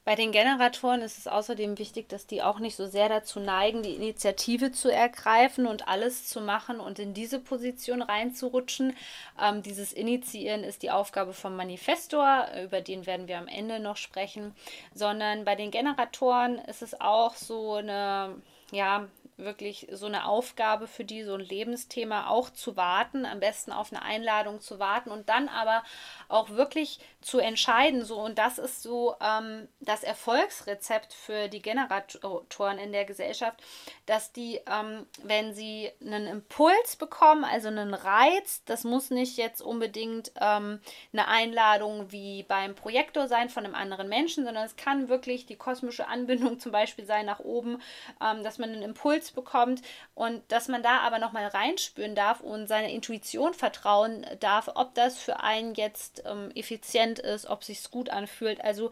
[0.05, 3.81] Bei den Generatoren ist es außerdem wichtig, dass die auch nicht so sehr dazu neigen,
[3.81, 8.95] die Initiative zu ergreifen und alles zu machen und in diese Position reinzurutschen.
[9.41, 13.97] Ähm, dieses Initiieren ist die Aufgabe vom Manifestor, über den werden wir am Ende noch
[13.97, 14.53] sprechen,
[14.93, 18.35] sondern bei den Generatoren ist es auch so eine,
[18.71, 23.71] ja, wirklich so eine Aufgabe für die, so ein Lebensthema auch zu warten, am besten
[23.71, 25.83] auf eine Einladung zu warten und dann aber
[26.29, 28.05] auch wirklich zu entscheiden.
[28.05, 33.61] So, und das ist so ähm, das Erfolgsrezept für die Generatoren in der Gesellschaft,
[34.05, 39.61] dass die, ähm, wenn sie einen Impuls bekommen, also einen Reiz, das muss nicht jetzt
[39.61, 40.79] unbedingt ähm,
[41.11, 45.57] eine Einladung wie beim Projektor sein von einem anderen Menschen, sondern es kann wirklich die
[45.57, 47.81] kosmische Anbindung zum Beispiel sein nach oben,
[48.21, 49.81] ähm, dass man einen Impuls bekommt
[50.13, 55.17] und dass man da aber nochmal reinspüren darf und seiner Intuition vertrauen darf, ob das
[55.17, 58.61] für einen jetzt ähm, effizient ist, ob sich gut anfühlt.
[58.63, 58.91] Also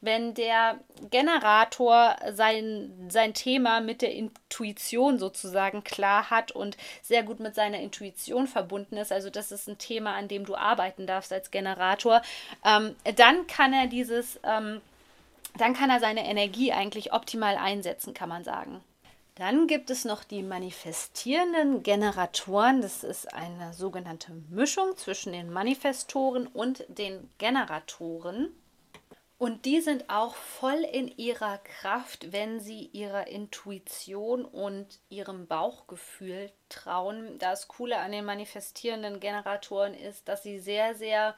[0.00, 0.78] wenn der
[1.10, 7.80] Generator sein, sein Thema mit der Intuition sozusagen klar hat und sehr gut mit seiner
[7.80, 12.22] Intuition verbunden ist, also das ist ein Thema, an dem du arbeiten darfst als Generator,
[12.64, 14.80] ähm, dann kann er dieses, ähm,
[15.56, 18.82] dann kann er seine Energie eigentlich optimal einsetzen, kann man sagen.
[19.36, 22.80] Dann gibt es noch die manifestierenden Generatoren.
[22.80, 28.48] Das ist eine sogenannte Mischung zwischen den Manifestoren und den Generatoren.
[29.38, 36.50] Und die sind auch voll in ihrer Kraft, wenn sie ihrer Intuition und ihrem Bauchgefühl
[36.70, 37.38] trauen.
[37.38, 41.36] Das Coole an den manifestierenden Generatoren ist, dass sie sehr, sehr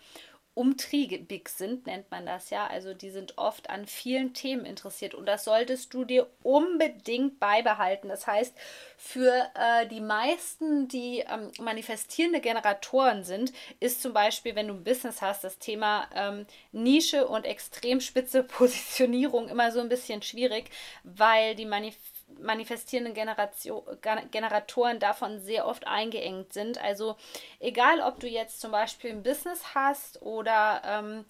[0.59, 2.66] umtriebig sind, nennt man das ja.
[2.66, 8.09] Also die sind oft an vielen Themen interessiert und das solltest du dir unbedingt beibehalten.
[8.09, 8.53] Das heißt,
[8.97, 14.83] für äh, die meisten, die ähm, manifestierende Generatoren sind, ist zum Beispiel, wenn du ein
[14.83, 20.71] Business hast, das Thema ähm, Nische und extrem spitze Positionierung immer so ein bisschen schwierig,
[21.05, 23.83] weil die Manifestierenden manifestierenden Generation,
[24.31, 26.83] Generatoren davon sehr oft eingeengt sind.
[26.83, 27.16] Also
[27.61, 31.24] egal, ob du jetzt zum Beispiel ein Business hast oder ähm,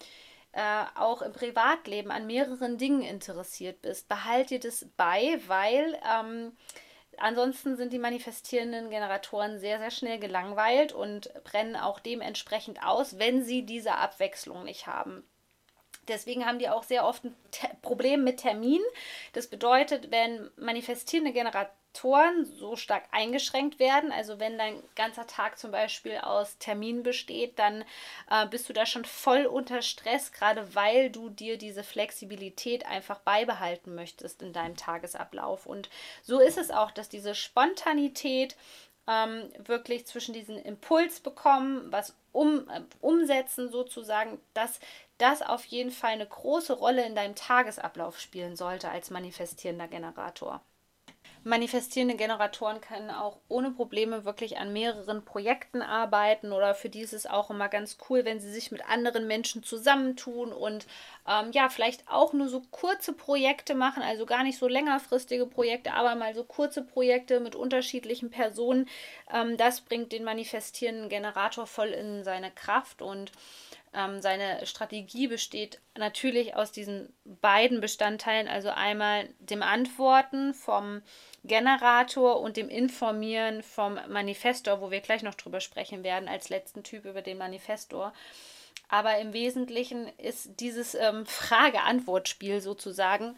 [0.51, 6.53] äh, auch im Privatleben an mehreren Dingen interessiert bist, behalt dir das bei, weil ähm,
[7.17, 13.43] ansonsten sind die manifestierenden Generatoren sehr, sehr schnell gelangweilt und brennen auch dementsprechend aus, wenn
[13.43, 15.23] sie diese Abwechslung nicht haben.
[16.07, 17.35] Deswegen haben die auch sehr oft ein
[17.81, 18.81] Problem mit Termin.
[19.33, 24.11] Das bedeutet, wenn manifestierende Generatoren so stark eingeschränkt werden.
[24.11, 27.83] Also wenn dein ganzer Tag zum Beispiel aus Terminen besteht, dann
[28.29, 33.19] äh, bist du da schon voll unter Stress, gerade weil du dir diese Flexibilität einfach
[33.19, 35.65] beibehalten möchtest in deinem Tagesablauf.
[35.65, 35.89] Und
[36.23, 38.55] so ist es auch, dass diese Spontanität
[39.09, 44.79] ähm, wirklich zwischen diesen Impuls bekommen, was um, äh, umsetzen sozusagen, dass
[45.17, 50.61] das auf jeden Fall eine große Rolle in deinem Tagesablauf spielen sollte als manifestierender Generator.
[51.43, 57.13] Manifestierende Generatoren können auch ohne Probleme wirklich an mehreren Projekten arbeiten oder für die ist
[57.13, 60.85] es auch immer ganz cool, wenn sie sich mit anderen Menschen zusammentun und
[61.27, 65.93] ähm, ja, vielleicht auch nur so kurze Projekte machen, also gar nicht so längerfristige Projekte,
[65.93, 68.89] aber mal so kurze Projekte mit unterschiedlichen Personen.
[69.33, 73.31] Ähm, das bringt den manifestierenden Generator voll in seine Kraft und
[73.93, 81.01] ähm, seine Strategie besteht natürlich aus diesen beiden Bestandteilen, also einmal dem Antworten vom
[81.43, 86.83] Generator und dem Informieren vom Manifestor, wo wir gleich noch drüber sprechen werden, als letzten
[86.83, 88.13] Typ über den Manifestor.
[88.89, 93.37] Aber im Wesentlichen ist dieses ähm, Frage-Antwort-Spiel sozusagen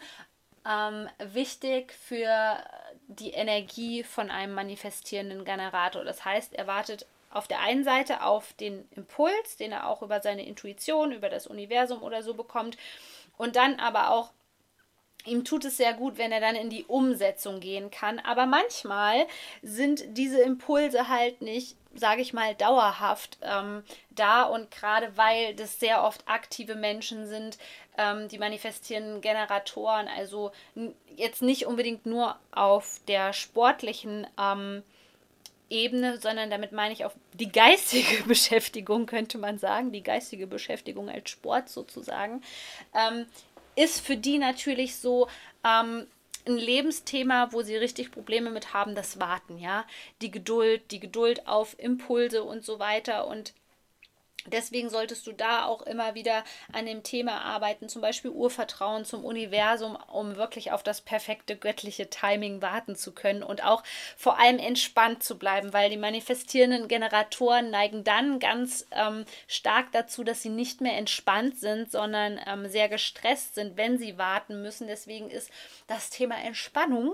[0.66, 2.58] ähm, wichtig für
[3.08, 6.04] die Energie von einem manifestierenden Generator.
[6.04, 10.22] Das heißt, er wartet auf der einen Seite auf den Impuls, den er auch über
[10.22, 12.78] seine Intuition, über das Universum oder so bekommt.
[13.38, 14.32] Und dann aber auch,
[15.26, 18.20] ihm tut es sehr gut, wenn er dann in die Umsetzung gehen kann.
[18.20, 19.28] Aber manchmal
[19.62, 24.44] sind diese Impulse halt nicht, sage ich mal, dauerhaft ähm, da.
[24.44, 27.58] Und gerade weil das sehr oft aktive Menschen sind,
[27.98, 30.52] ähm, die manifestierenden Generatoren, also
[31.16, 34.84] jetzt nicht unbedingt nur auf der sportlichen ähm,
[35.72, 41.10] Ebene, sondern damit meine ich auch die geistige Beschäftigung, könnte man sagen, die geistige Beschäftigung
[41.10, 42.42] als Sport sozusagen,
[42.94, 43.26] ähm,
[43.76, 45.28] ist für die natürlich so
[45.64, 46.06] ähm,
[46.46, 49.86] ein Lebensthema, wo sie richtig Probleme mit haben, das Warten, ja,
[50.22, 53.54] die Geduld, die Geduld auf Impulse und so weiter und
[54.48, 59.24] Deswegen solltest du da auch immer wieder an dem Thema arbeiten, zum Beispiel Urvertrauen zum
[59.24, 63.84] Universum, um wirklich auf das perfekte göttliche Timing warten zu können und auch
[64.18, 70.24] vor allem entspannt zu bleiben, weil die manifestierenden Generatoren neigen dann ganz ähm, stark dazu,
[70.24, 74.88] dass sie nicht mehr entspannt sind, sondern ähm, sehr gestresst sind, wenn sie warten müssen.
[74.88, 75.52] Deswegen ist
[75.88, 77.14] das Thema Entspannung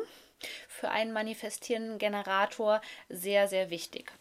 [0.67, 4.11] für einen manifestierenden Generator sehr, sehr wichtig.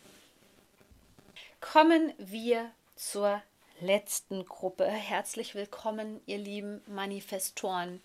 [1.60, 3.42] Kommen wir zur
[3.80, 4.86] letzten Gruppe.
[4.86, 8.00] Herzlich willkommen, ihr lieben Manifestoren.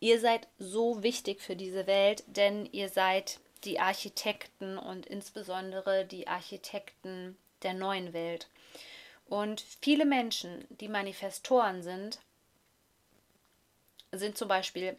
[0.00, 6.26] Ihr seid so wichtig für diese Welt, denn ihr seid die Architekten und insbesondere die
[6.26, 8.48] Architekten der neuen Welt.
[9.26, 12.18] Und viele Menschen, die Manifestoren sind,
[14.10, 14.96] sind zum Beispiel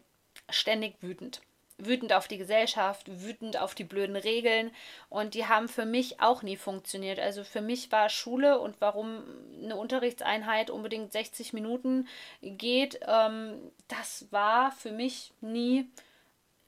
[0.48, 1.42] ständig wütend
[1.78, 4.70] wütend auf die Gesellschaft, wütend auf die blöden Regeln
[5.08, 7.18] und die haben für mich auch nie funktioniert.
[7.18, 9.22] Also für mich war Schule und warum
[9.62, 12.08] eine Unterrichtseinheit unbedingt 60 Minuten
[12.40, 15.88] geht, ähm, das war für mich nie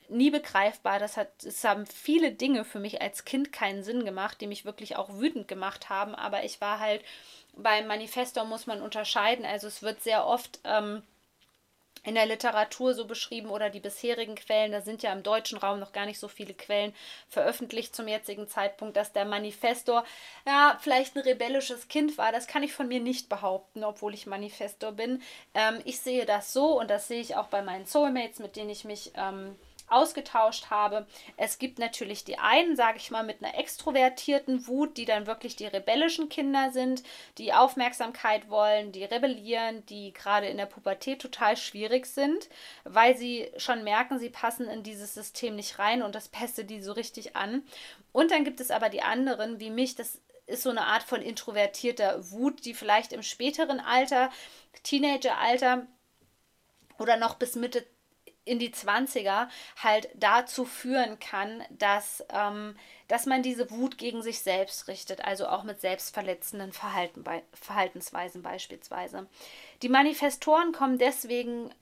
[0.09, 0.99] nie begreifbar.
[0.99, 4.67] Das hat, es haben viele Dinge für mich als Kind keinen Sinn gemacht, die mich
[4.67, 6.15] wirklich auch wütend gemacht haben.
[6.15, 7.03] Aber ich war halt
[7.57, 9.45] beim Manifesto muss man unterscheiden.
[9.45, 11.03] Also es wird sehr oft ähm,
[12.05, 15.81] in der Literatur so beschrieben oder die bisherigen Quellen, da sind ja im deutschen Raum
[15.81, 16.95] noch gar nicht so viele Quellen
[17.29, 20.05] veröffentlicht zum jetzigen Zeitpunkt, dass der Manifestor
[20.47, 22.31] ja vielleicht ein rebellisches Kind war.
[22.31, 25.23] Das kann ich von mir nicht behaupten, obwohl ich Manifestor bin.
[25.55, 28.71] Ähm, ich sehe das so und das sehe ich auch bei meinen Soulmates, mit denen
[28.71, 29.57] ich mich ähm,
[29.89, 31.07] ausgetauscht habe.
[31.37, 35.57] Es gibt natürlich die einen, sage ich mal, mit einer extrovertierten Wut, die dann wirklich
[35.57, 37.03] die rebellischen Kinder sind,
[37.39, 42.49] die Aufmerksamkeit wollen, die rebellieren, die gerade in der Pubertät total schwierig sind,
[42.85, 46.83] weil sie schon merken, sie passen in dieses System nicht rein und das pestet die
[46.83, 47.63] so richtig an.
[48.13, 51.23] Und dann gibt es aber die anderen, wie mich, das ist so eine Art von
[51.23, 54.31] introvertierter Wut, die vielleicht im späteren Alter,
[54.83, 55.87] Teenageralter
[56.99, 57.85] oder noch bis Mitte
[58.45, 59.49] in die 20er
[59.83, 62.77] halt dazu führen kann, dass, ähm,
[63.09, 69.27] dass man diese Wut gegen sich selbst richtet, also auch mit selbstverletzenden Verhalten, Verhaltensweisen beispielsweise.
[69.83, 71.75] Die Manifestoren kommen deswegen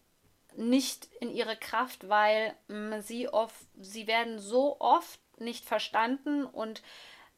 [0.57, 6.45] nicht in ihre Kraft, weil mh, mm, sie, oft, sie werden so oft nicht verstanden
[6.45, 6.83] und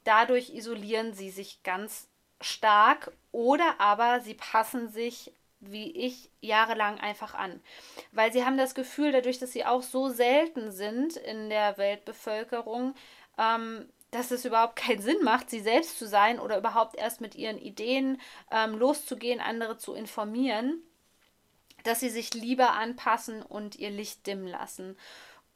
[0.05, 2.09] dadurch isolieren sie sich ganz
[2.41, 5.33] stark oder aber sie passen sich
[5.71, 7.61] wie ich jahrelang einfach an.
[8.13, 12.95] Weil sie haben das Gefühl, dadurch, dass sie auch so selten sind in der Weltbevölkerung,
[13.39, 17.35] ähm, dass es überhaupt keinen Sinn macht, sie selbst zu sein oder überhaupt erst mit
[17.35, 20.83] ihren Ideen ähm, loszugehen, andere zu informieren,
[21.83, 24.97] dass sie sich lieber anpassen und ihr Licht dimmen lassen.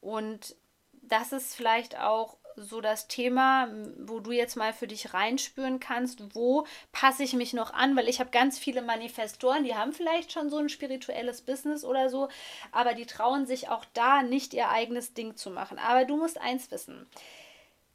[0.01, 0.55] Und
[0.93, 6.35] das ist vielleicht auch so das Thema, wo du jetzt mal für dich reinspüren kannst,
[6.35, 10.31] wo passe ich mich noch an, weil ich habe ganz viele Manifestoren, die haben vielleicht
[10.31, 12.29] schon so ein spirituelles Business oder so,
[12.71, 15.79] aber die trauen sich auch da nicht ihr eigenes Ding zu machen.
[15.79, 17.07] Aber du musst eins wissen.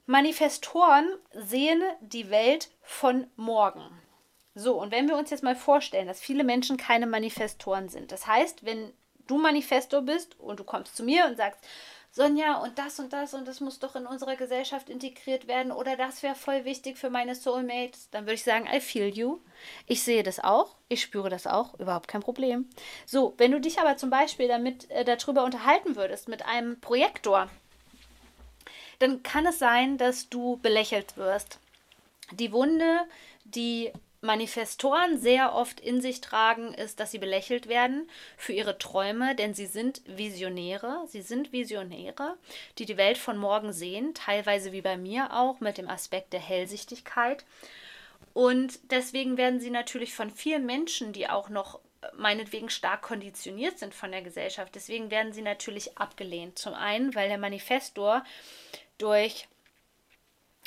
[0.07, 3.83] Manifestoren sehen die Welt von morgen.
[4.55, 8.27] So, und wenn wir uns jetzt mal vorstellen, dass viele Menschen keine Manifestoren sind, das
[8.27, 8.93] heißt, wenn
[9.27, 11.61] du Manifestor bist und du kommst zu mir und sagst,
[12.17, 15.97] Sonja, und das und das und das muss doch in unserer Gesellschaft integriert werden oder
[15.97, 19.41] das wäre voll wichtig für meine Soulmates, dann würde ich sagen, I feel you.
[19.89, 22.71] Ich sehe das auch, ich spüre das auch, überhaupt kein Problem.
[23.05, 27.51] So, wenn du dich aber zum Beispiel damit äh, darüber unterhalten würdest mit einem Projektor,
[29.01, 31.59] dann kann es sein, dass du belächelt wirst.
[32.31, 33.01] Die Wunde,
[33.45, 33.91] die
[34.25, 39.55] Manifestoren sehr oft in sich tragen, ist, dass sie belächelt werden für ihre Träume, denn
[39.55, 41.05] sie sind Visionäre.
[41.07, 42.37] Sie sind Visionäre,
[42.79, 46.41] die die Welt von morgen sehen, teilweise wie bei mir auch mit dem Aspekt der
[46.41, 47.45] Hellsichtigkeit.
[48.33, 51.81] Und deswegen werden sie natürlich von vielen Menschen, die auch noch
[52.17, 56.59] meinetwegen stark konditioniert sind von der Gesellschaft, deswegen werden sie natürlich abgelehnt.
[56.59, 58.25] Zum einen, weil der Manifestor
[58.99, 59.49] durch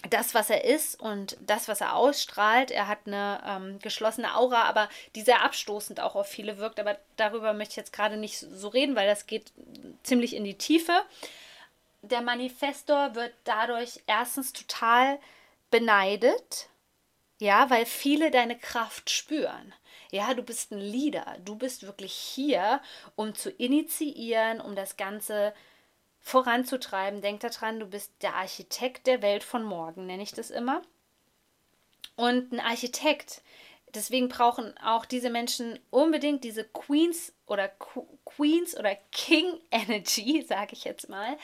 [0.10, 2.72] das, was er ist und das, was er ausstrahlt.
[2.72, 6.80] Er hat eine ähm, geschlossene Aura, aber die sehr abstoßend auch auf viele wirkt.
[6.80, 9.52] Aber darüber möchte ich jetzt gerade nicht so reden, weil das geht
[10.04, 10.94] ziemlich in die Tiefe.
[12.04, 15.20] Der Manifestor wird dadurch erstens total
[15.72, 16.70] beneidet,
[17.40, 19.74] ja, weil viele deine Kraft spüren.
[20.12, 21.38] Ja, du bist ein Leader.
[21.44, 22.82] Du bist wirklich hier,
[23.16, 25.77] um zu initiieren, um das Ganze zu
[26.28, 27.22] voranzutreiben.
[27.22, 30.82] Denk daran, du bist der Architekt der Welt von morgen, nenne ich das immer.
[32.18, 33.42] Und ein Architekt,
[33.96, 37.70] deswegen brauchen auch diese Menschen unbedingt diese Queens oder
[38.26, 41.38] Queens oder King Energy, sage ich jetzt mal.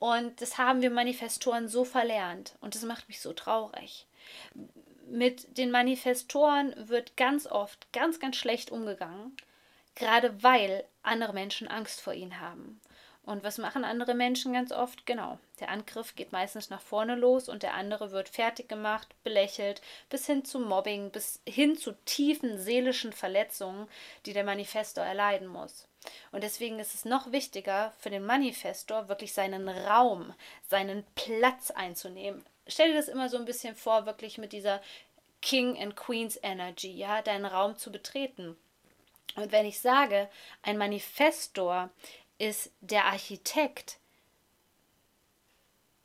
[0.00, 2.56] Und das haben wir Manifestoren so verlernt.
[2.60, 4.06] Und das macht mich so traurig.
[5.06, 9.36] Mit den Manifestoren wird ganz oft ganz, ganz schlecht umgegangen,
[9.94, 12.80] gerade weil andere Menschen Angst vor ihnen haben.
[13.26, 15.06] Und was machen andere Menschen ganz oft?
[15.06, 19.80] Genau, der Angriff geht meistens nach vorne los und der andere wird fertig gemacht, belächelt,
[20.10, 23.88] bis hin zu Mobbing, bis hin zu tiefen seelischen Verletzungen,
[24.26, 25.88] die der Manifestor erleiden muss.
[26.32, 30.34] Und deswegen ist es noch wichtiger für den Manifestor, wirklich seinen Raum,
[30.68, 32.44] seinen Platz einzunehmen.
[32.66, 34.82] Stell dir das immer so ein bisschen vor, wirklich mit dieser
[35.40, 38.56] King and Queens Energy, ja, deinen Raum zu betreten.
[39.36, 40.28] Und wenn ich sage,
[40.62, 41.90] ein Manifestor
[42.38, 43.98] ist der Architekt.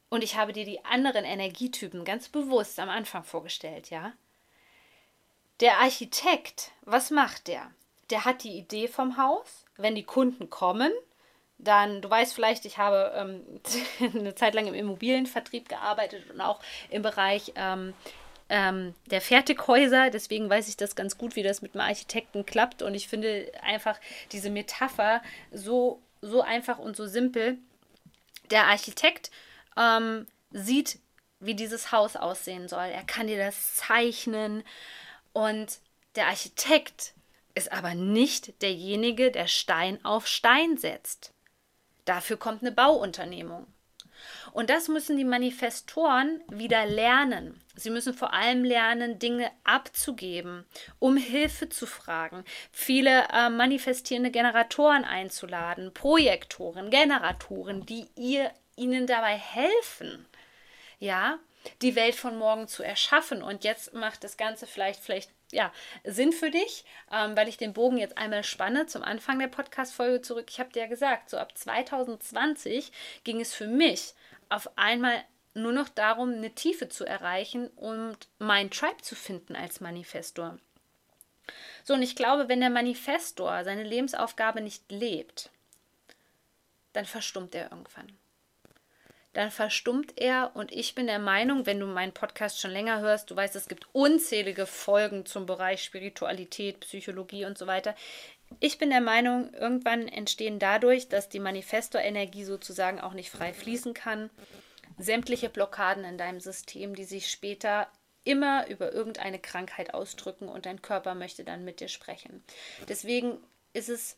[0.10, 4.14] Und ich habe dir die anderen Energietypen ganz bewusst am Anfang vorgestellt, ja?
[5.60, 7.70] Der Architekt, was macht der?
[8.10, 9.66] Der hat die Idee vom Haus.
[9.78, 10.92] Wenn die Kunden kommen,
[11.58, 13.62] dann, du weißt vielleicht, ich habe ähm,
[14.20, 16.60] eine Zeit lang im Immobilienvertrieb gearbeitet und auch
[16.90, 17.94] im Bereich ähm,
[18.48, 20.10] ähm, der Fertighäuser.
[20.10, 22.82] Deswegen weiß ich das ganz gut, wie das mit dem Architekten klappt.
[22.82, 24.00] Und ich finde einfach
[24.32, 25.22] diese Metapher
[25.52, 27.58] so so einfach und so simpel.
[28.52, 29.32] Der Architekt
[29.78, 31.00] ähm, sieht,
[31.40, 32.86] wie dieses Haus aussehen soll.
[32.86, 34.64] Er kann dir das zeichnen.
[35.34, 35.80] Und
[36.16, 37.14] der Architekt
[37.56, 41.34] ist aber nicht derjenige, der Stein auf Stein setzt.
[42.06, 43.68] Dafür kommt eine Bauunternehmung.
[44.52, 47.62] Und das müssen die Manifestoren wieder lernen.
[47.80, 50.66] Sie müssen vor allem lernen, Dinge abzugeben,
[51.00, 59.38] um Hilfe zu fragen, viele äh, manifestierende Generatoren einzuladen, Projektoren, Generatoren, die ihr ihnen dabei
[59.38, 60.26] helfen,
[61.00, 61.40] ja,
[61.82, 63.44] die Welt von morgen zu erschaffen.
[63.44, 65.72] Und jetzt macht das Ganze vielleicht, vielleicht ja,
[66.04, 70.22] Sinn für dich, ähm, weil ich den Bogen jetzt einmal spanne zum Anfang der Podcast-Folge
[70.22, 70.48] zurück.
[70.50, 72.92] Ich habe dir ja gesagt, so ab 2020
[73.24, 74.14] ging es für mich
[74.50, 75.24] auf einmal
[75.54, 80.58] nur noch darum, eine Tiefe zu erreichen und mein Tribe zu finden als Manifestor.
[81.84, 85.50] So, und ich glaube, wenn der Manifestor seine Lebensaufgabe nicht lebt,
[86.94, 88.12] dann verstummt er irgendwann.
[89.34, 93.30] Dann verstummt er und ich bin der Meinung, wenn du meinen Podcast schon länger hörst,
[93.30, 97.96] du weißt, es gibt unzählige Folgen zum Bereich Spiritualität, Psychologie und so weiter.
[98.60, 103.94] Ich bin der Meinung, irgendwann entstehen dadurch, dass die Manifestor-Energie sozusagen auch nicht frei fließen
[103.94, 104.32] kann,
[105.00, 107.88] sämtliche Blockaden in deinem System, die sich später
[108.24, 112.44] immer über irgendeine Krankheit ausdrücken und dein Körper möchte dann mit dir sprechen.
[112.88, 113.38] Deswegen
[113.74, 114.18] ist es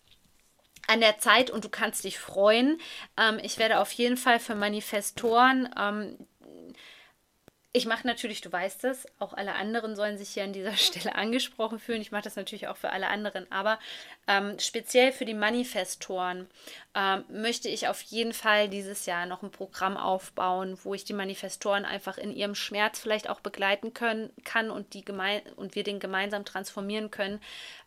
[0.88, 2.80] an der Zeit und du kannst dich freuen.
[3.18, 6.18] Ähm, ich werde auf jeden Fall für Manifestoren ähm,
[7.74, 11.15] ich mache natürlich, du weißt es, auch alle anderen sollen sich hier an dieser Stelle
[11.15, 12.01] angesprochen fühlen.
[12.01, 13.80] Ich mache das natürlich auch für alle anderen, aber
[14.28, 16.49] ähm, speziell für die Manifestoren
[16.95, 21.13] ähm, möchte ich auf jeden Fall dieses Jahr noch ein Programm aufbauen, wo ich die
[21.13, 25.05] Manifestoren einfach in ihrem Schmerz vielleicht auch begleiten können, kann und, die
[25.55, 27.39] und wir den gemeinsam transformieren können.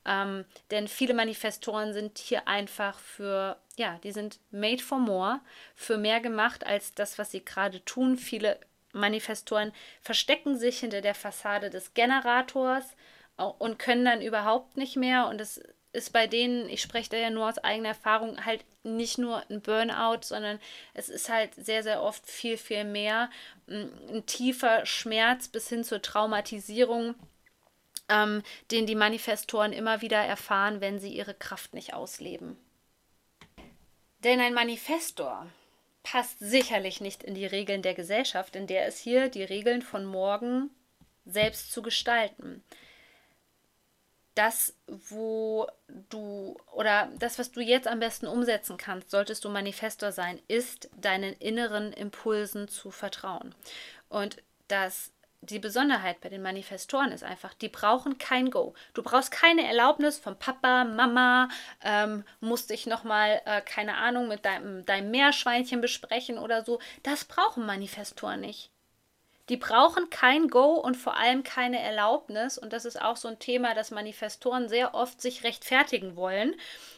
[0.07, 5.41] Ähm, denn viele Manifestoren sind hier einfach für ja, die sind made for more,
[5.75, 8.17] für mehr gemacht als das, was sie gerade tun.
[8.17, 8.59] Viele
[8.95, 12.97] Manifestoren verstecken sich hinter der Fassade des Generators
[13.37, 15.27] und können dann überhaupt nicht mehr.
[15.29, 15.61] Und es
[15.93, 19.61] ist bei denen, ich spreche da ja nur aus eigener Erfahrung, halt nicht nur ein
[19.61, 20.59] Burnout, sondern
[20.93, 23.31] es ist halt sehr, sehr oft viel, viel mehr
[23.69, 27.15] ein tiefer Schmerz bis hin zur Traumatisierung,
[28.09, 32.57] ähm, den die Manifestoren immer wieder erfahren, wenn sie ihre Kraft nicht ausleben.
[34.19, 35.47] Denn ein Manifestor
[36.05, 40.05] passt sicherlich nicht in die Regeln der Gesellschaft, in der es hier die Regeln von
[40.05, 40.71] morgen
[41.25, 42.63] selbst zu gestalten.
[44.35, 45.67] Das, wo
[46.11, 50.91] du oder das, was du jetzt am besten umsetzen kannst, solltest du Manifestor sein, ist
[50.97, 53.55] deinen inneren Impulsen zu vertrauen.
[54.09, 55.14] Und das
[55.51, 58.75] die Besonderheit bei den Manifestoren ist einfach, die brauchen kein Go.
[58.95, 61.49] Du brauchst keine Erlaubnis von Papa, Mama,
[61.83, 66.81] ähm, musst dich nochmal, äh, keine Ahnung, mit deinem, deinem Meerschweinchen besprechen oder so.
[67.03, 68.71] Das brauchen Manifestoren nicht.
[69.51, 72.57] Die brauchen kein Go und vor allem keine Erlaubnis.
[72.57, 76.55] Und das ist auch so ein Thema, dass Manifestoren sehr oft sich rechtfertigen wollen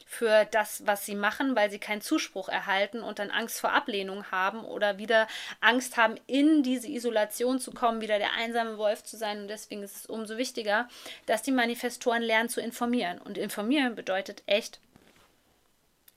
[0.08, 4.30] für das, was sie machen, weil sie keinen Zuspruch erhalten und dann Angst vor Ablehnung
[4.30, 5.26] haben oder wieder
[5.60, 9.42] Angst haben, in diese Isolation zu kommen, wieder der einsame Wolf zu sein.
[9.42, 10.88] Und deswegen ist es umso wichtiger,
[11.26, 13.18] dass die Manifestoren lernen zu informieren.
[13.18, 14.78] Und informieren bedeutet echt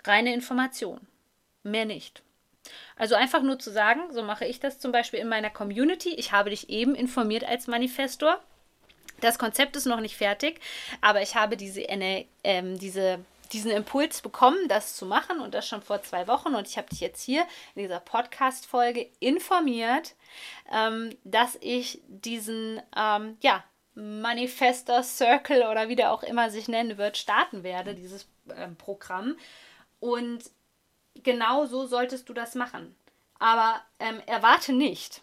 [0.06, 1.02] reine Information.
[1.64, 2.22] Mehr nicht.
[2.96, 6.14] Also einfach nur zu sagen, so mache ich das zum Beispiel in meiner Community.
[6.14, 8.40] Ich habe dich eben informiert als Manifestor.
[9.20, 10.62] Das Konzept ist noch nicht fertig,
[11.02, 11.82] aber ich habe diese,
[12.44, 13.20] ähm, diese
[13.54, 16.56] diesen Impuls bekommen, das zu machen und das schon vor zwei Wochen.
[16.56, 17.42] Und ich habe dich jetzt hier
[17.76, 20.16] in dieser Podcast-Folge informiert,
[20.72, 23.64] ähm, dass ich diesen, ähm, ja,
[23.96, 29.36] Manifester Circle oder wie der auch immer sich nennen wird, starten werde, dieses ähm, Programm.
[30.00, 30.44] Und
[31.16, 32.96] genau so solltest du das machen.
[33.40, 35.22] Aber ähm, erwarte nicht,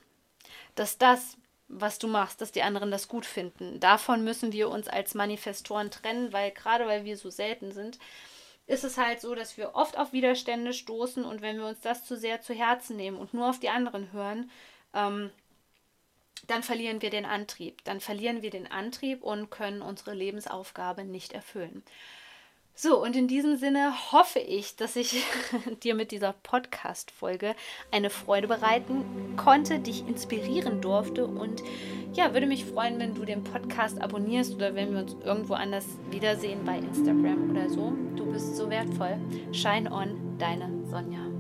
[0.75, 1.37] dass das,
[1.69, 3.81] was du machst, dass die anderen das gut finden.
[3.81, 7.99] Davon müssen wir uns als Manifestoren trennen, weil gerade weil wir so selten sind,
[8.67, 12.05] ist es halt so, dass wir oft auf Widerstände stoßen und wenn wir uns das
[12.05, 14.51] zu sehr zu Herzen nehmen und nur auf die anderen hören,
[14.93, 15.31] ähm,
[16.47, 17.83] dann verlieren wir den Antrieb.
[17.85, 21.83] Dann verlieren wir den Antrieb und können unsere Lebensaufgabe nicht erfüllen.
[22.79, 25.25] So, und in diesem Sinne hoffe ich, dass ich
[25.83, 27.55] dir mit dieser Podcast-Folge
[27.91, 31.63] eine Freude bereiten konnte, dich inspirieren durfte und
[32.13, 35.87] ja, würde mich freuen, wenn du den Podcast abonnierst oder wenn wir uns irgendwo anders
[36.11, 37.95] wiedersehen bei Instagram oder so.
[38.15, 39.17] Du bist so wertvoll.
[39.53, 41.36] Shine on, deine Sonja.